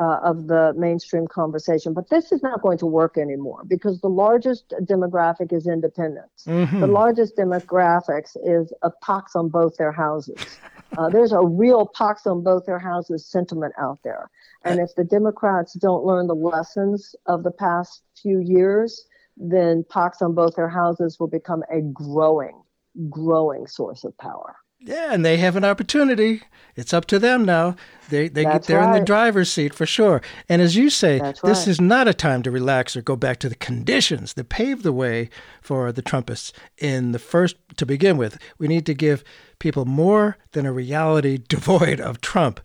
[0.00, 1.92] uh, of the mainstream conversation.
[1.92, 6.44] But this is not going to work anymore because the largest demographic is independence.
[6.46, 6.80] Mm-hmm.
[6.80, 10.38] The largest demographics is a pox on both their houses.
[10.96, 14.30] Uh, there's a real pox on both their houses sentiment out there.
[14.64, 19.04] And if the Democrats don't learn the lessons of the past few years,
[19.36, 22.62] then pox on both their houses will become a growing
[23.08, 24.56] growing source of power.
[24.80, 26.42] Yeah, and they have an opportunity.
[26.76, 27.74] It's up to them now.
[28.10, 28.94] They they get they're right.
[28.94, 30.20] in the driver's seat for sure.
[30.46, 31.68] And as you say, That's this right.
[31.68, 34.92] is not a time to relax or go back to the conditions that paved the
[34.92, 35.30] way
[35.62, 38.38] for the Trumpists in the first to begin with.
[38.58, 39.24] We need to give
[39.58, 42.60] people more than a reality devoid of Trump.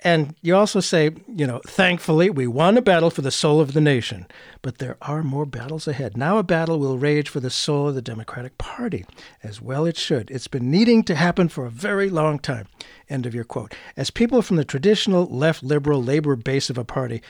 [0.00, 3.72] And you also say, you know, thankfully we won a battle for the soul of
[3.72, 4.26] the nation,
[4.62, 6.16] but there are more battles ahead.
[6.16, 9.04] Now a battle will rage for the soul of the Democratic Party,
[9.42, 10.30] as well it should.
[10.30, 12.68] It's been needing to happen for a very long time.
[13.08, 13.74] End of your quote.
[13.96, 17.20] As people from the traditional left liberal labor base of a party,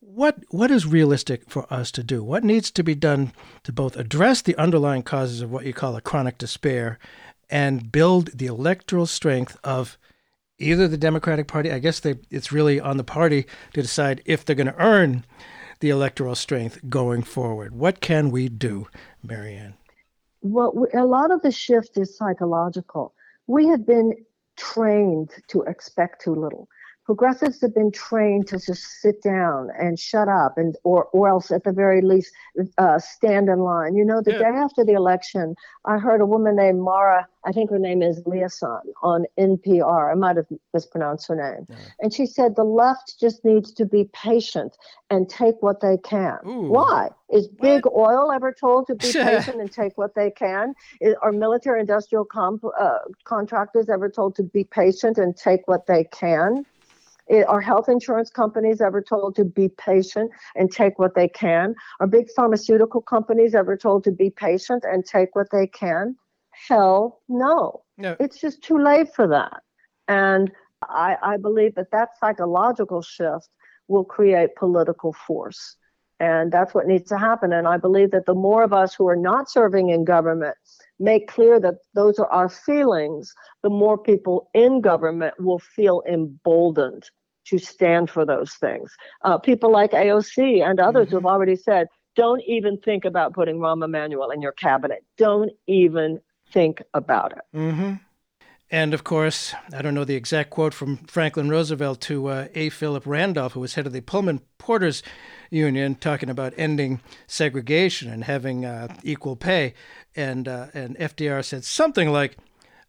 [0.00, 2.22] what what is realistic for us to do?
[2.24, 3.32] What needs to be done
[3.64, 6.98] to both address the underlying causes of what you call a chronic despair
[7.50, 9.98] and build the electoral strength of
[10.60, 14.44] either the Democratic Party, I guess they, it's really on the party to decide if
[14.44, 15.24] they're going to earn
[15.80, 17.74] the electoral strength going forward.
[17.74, 18.86] What can we do,
[19.22, 19.74] Marianne?
[20.42, 23.14] Well, a lot of the shift is psychological.
[23.46, 24.14] We have been
[24.56, 26.68] trained to expect too little
[27.04, 31.50] progressives have been trained to just sit down and shut up and or or else
[31.50, 32.32] at the very least
[32.78, 34.38] uh, stand in line you know the yeah.
[34.38, 35.54] day after the election
[35.86, 40.14] i heard a woman named mara i think her name is liasson on npr i
[40.14, 41.76] might have mispronounced her name yeah.
[42.00, 44.76] and she said the left just needs to be patient
[45.10, 46.68] and take what they can Ooh.
[46.68, 48.10] why is big what?
[48.10, 52.24] oil ever told to be patient and take what they can is, are military industrial
[52.24, 56.64] comp, uh, contractors ever told to be patient and take what they can
[57.30, 61.76] it, are health insurance companies ever told to be patient and take what they can?
[62.00, 66.16] Are big pharmaceutical companies ever told to be patient and take what they can?
[66.68, 67.82] Hell no.
[67.96, 68.16] no.
[68.18, 69.62] It's just too late for that.
[70.08, 70.50] And
[70.82, 73.48] I, I believe that that psychological shift
[73.86, 75.76] will create political force.
[76.18, 77.52] And that's what needs to happen.
[77.52, 80.56] And I believe that the more of us who are not serving in government
[80.98, 87.08] make clear that those are our feelings, the more people in government will feel emboldened
[87.50, 88.96] to stand for those things.
[89.22, 91.10] Uh, people like AOC and others mm-hmm.
[91.10, 95.04] who have already said, Don't even think about putting Rahm Emanuel in your cabinet.
[95.16, 96.20] Don't even
[96.52, 97.56] think about it.
[97.56, 97.94] Mm-hmm.
[98.72, 102.68] And of course, I don't know the exact quote from Franklin Roosevelt to uh, A.
[102.68, 105.02] Philip Randolph, who was head of the Pullman Porters
[105.50, 109.74] Union, talking about ending segregation and having uh, equal pay.
[110.14, 112.36] And uh, and FDR said something like,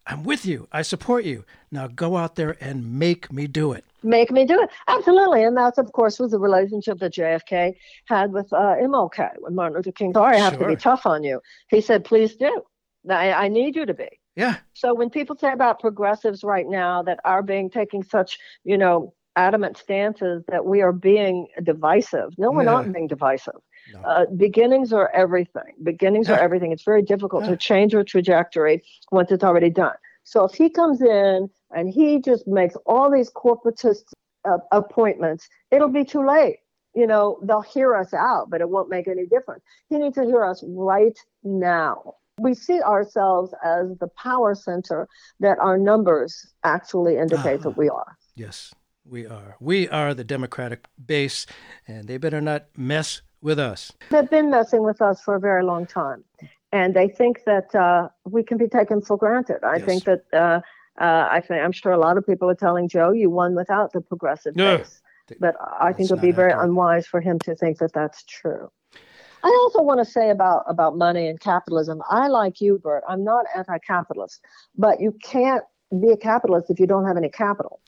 [0.06, 0.68] "I'm with you.
[0.70, 1.44] I support you.
[1.72, 4.70] Now go out there and make me do it." Make me do it.
[4.88, 7.74] Absolutely, and that's of course was the relationship that JFK
[8.06, 10.12] had with uh, MLK when Martin Luther King.
[10.12, 10.68] Sorry, I have sure.
[10.68, 11.40] to be tough on you.
[11.68, 12.62] He said, "Please do.
[13.08, 14.56] I, I need you to be." Yeah.
[14.74, 19.14] So when people say about progressives right now that are being taking such, you know,
[19.36, 22.70] adamant stances that we are being divisive, no, we're yeah.
[22.70, 23.54] not being divisive.
[23.92, 24.00] No.
[24.00, 25.74] Uh, beginnings are everything.
[25.82, 26.36] Beginnings yeah.
[26.36, 26.72] are everything.
[26.72, 27.50] It's very difficult yeah.
[27.50, 29.94] to change your trajectory once it's already done.
[30.24, 34.04] So if he comes in and he just makes all these corporatist
[34.44, 36.58] uh, appointments, it'll be too late.
[36.94, 39.62] You know, they'll hear us out, but it won't make any difference.
[39.88, 45.08] He needs to hear us right now we see ourselves as the power center
[45.40, 48.16] that our numbers actually indicate uh, that we are.
[48.34, 49.56] Yes, we are.
[49.60, 51.46] We are the Democratic base,
[51.86, 53.92] and they better not mess with us.
[54.10, 56.24] They've been messing with us for a very long time,
[56.72, 59.64] and they think that uh, we can be taken for granted.
[59.64, 59.84] I yes.
[59.84, 60.24] think that.
[60.32, 60.60] Uh,
[61.00, 63.92] uh, I think I'm sure a lot of people are telling Joe you won without
[63.92, 65.00] the progressive base,
[65.40, 68.70] but I think it would be very unwise for him to think that that's true.
[69.44, 72.02] I also want to say about about money and capitalism.
[72.08, 73.02] I like you, Bert.
[73.08, 74.40] I'm not anti-capitalist,
[74.76, 75.64] but you can't
[76.00, 77.80] be a capitalist if you don't have any capital.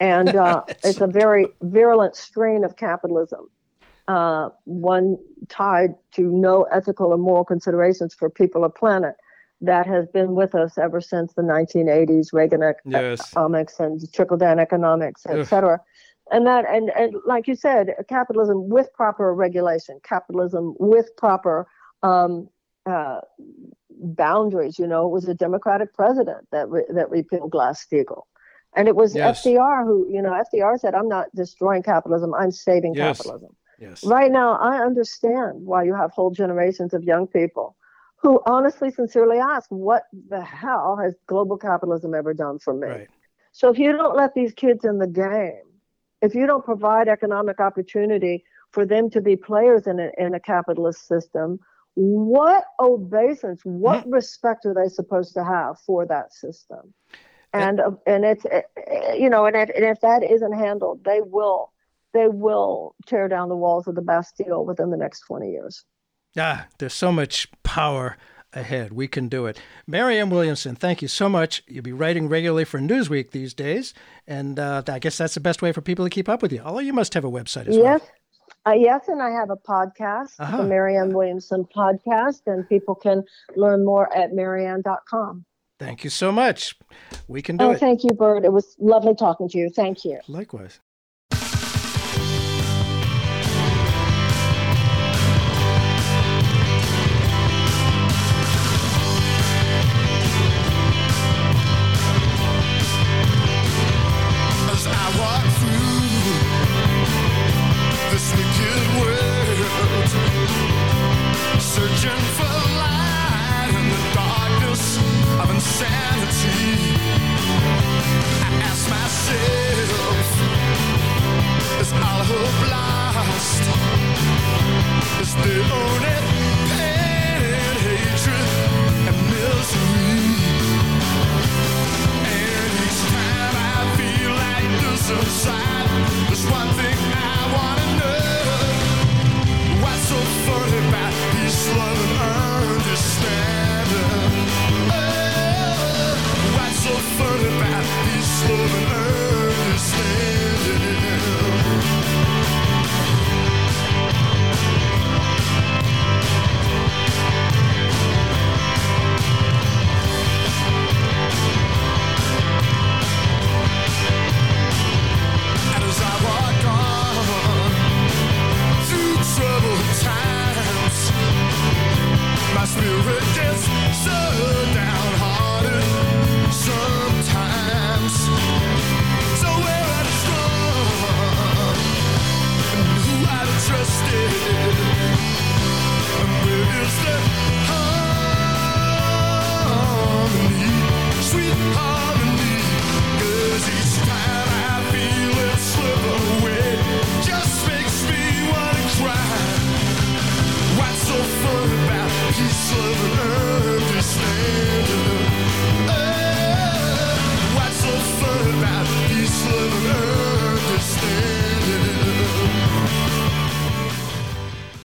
[0.00, 3.48] and uh, it's a very virulent strain of capitalism,
[4.08, 9.14] uh, one tied to no ethical or moral considerations for people or planet
[9.60, 13.32] that has been with us ever since the 1980s, Reagan yes.
[13.78, 15.80] and trickle down economics, et cetera
[16.30, 21.66] and that and, and like you said capitalism with proper regulation capitalism with proper
[22.02, 22.48] um,
[22.84, 23.20] uh,
[23.90, 28.22] boundaries you know it was a democratic president that re- that repealed glass-steagall
[28.74, 29.42] and it was yes.
[29.42, 33.18] fdr who you know fdr said i'm not destroying capitalism i'm saving yes.
[33.18, 33.50] capitalism
[33.80, 34.04] yes.
[34.04, 37.76] right now i understand why you have whole generations of young people
[38.26, 43.08] who honestly sincerely ask what the hell has global capitalism ever done for me right.
[43.52, 45.62] so if you don't let these kids in the game
[46.22, 50.40] if you don't provide economic opportunity for them to be players in a, in a
[50.40, 51.58] capitalist system,
[51.94, 54.10] what obeisance, what mm-hmm.
[54.10, 56.92] respect are they supposed to have for that system?
[57.52, 58.44] And uh, and it's
[59.16, 61.72] you know, and if, and if that isn't handled, they will
[62.12, 65.84] they will tear down the walls of the Bastille within the next twenty years.
[66.36, 68.16] Ah, there's so much power
[68.52, 68.92] ahead.
[68.92, 69.60] We can do it.
[69.86, 71.62] Marianne Williamson, thank you so much.
[71.66, 73.94] You'll be writing regularly for Newsweek these days,
[74.26, 76.60] and uh, I guess that's the best way for people to keep up with you.
[76.64, 78.00] Although you must have a website as yes.
[78.00, 78.10] well.
[78.66, 80.58] Uh, yes, and I have a podcast, uh-huh.
[80.58, 83.22] the Marianne Williamson podcast, and people can
[83.54, 85.44] learn more at marianne.com.
[85.78, 86.74] Thank you so much.
[87.28, 87.80] We can do oh, it.
[87.80, 88.44] Thank you, Bert.
[88.44, 89.70] It was lovely talking to you.
[89.70, 90.20] Thank you.
[90.26, 90.80] Likewise.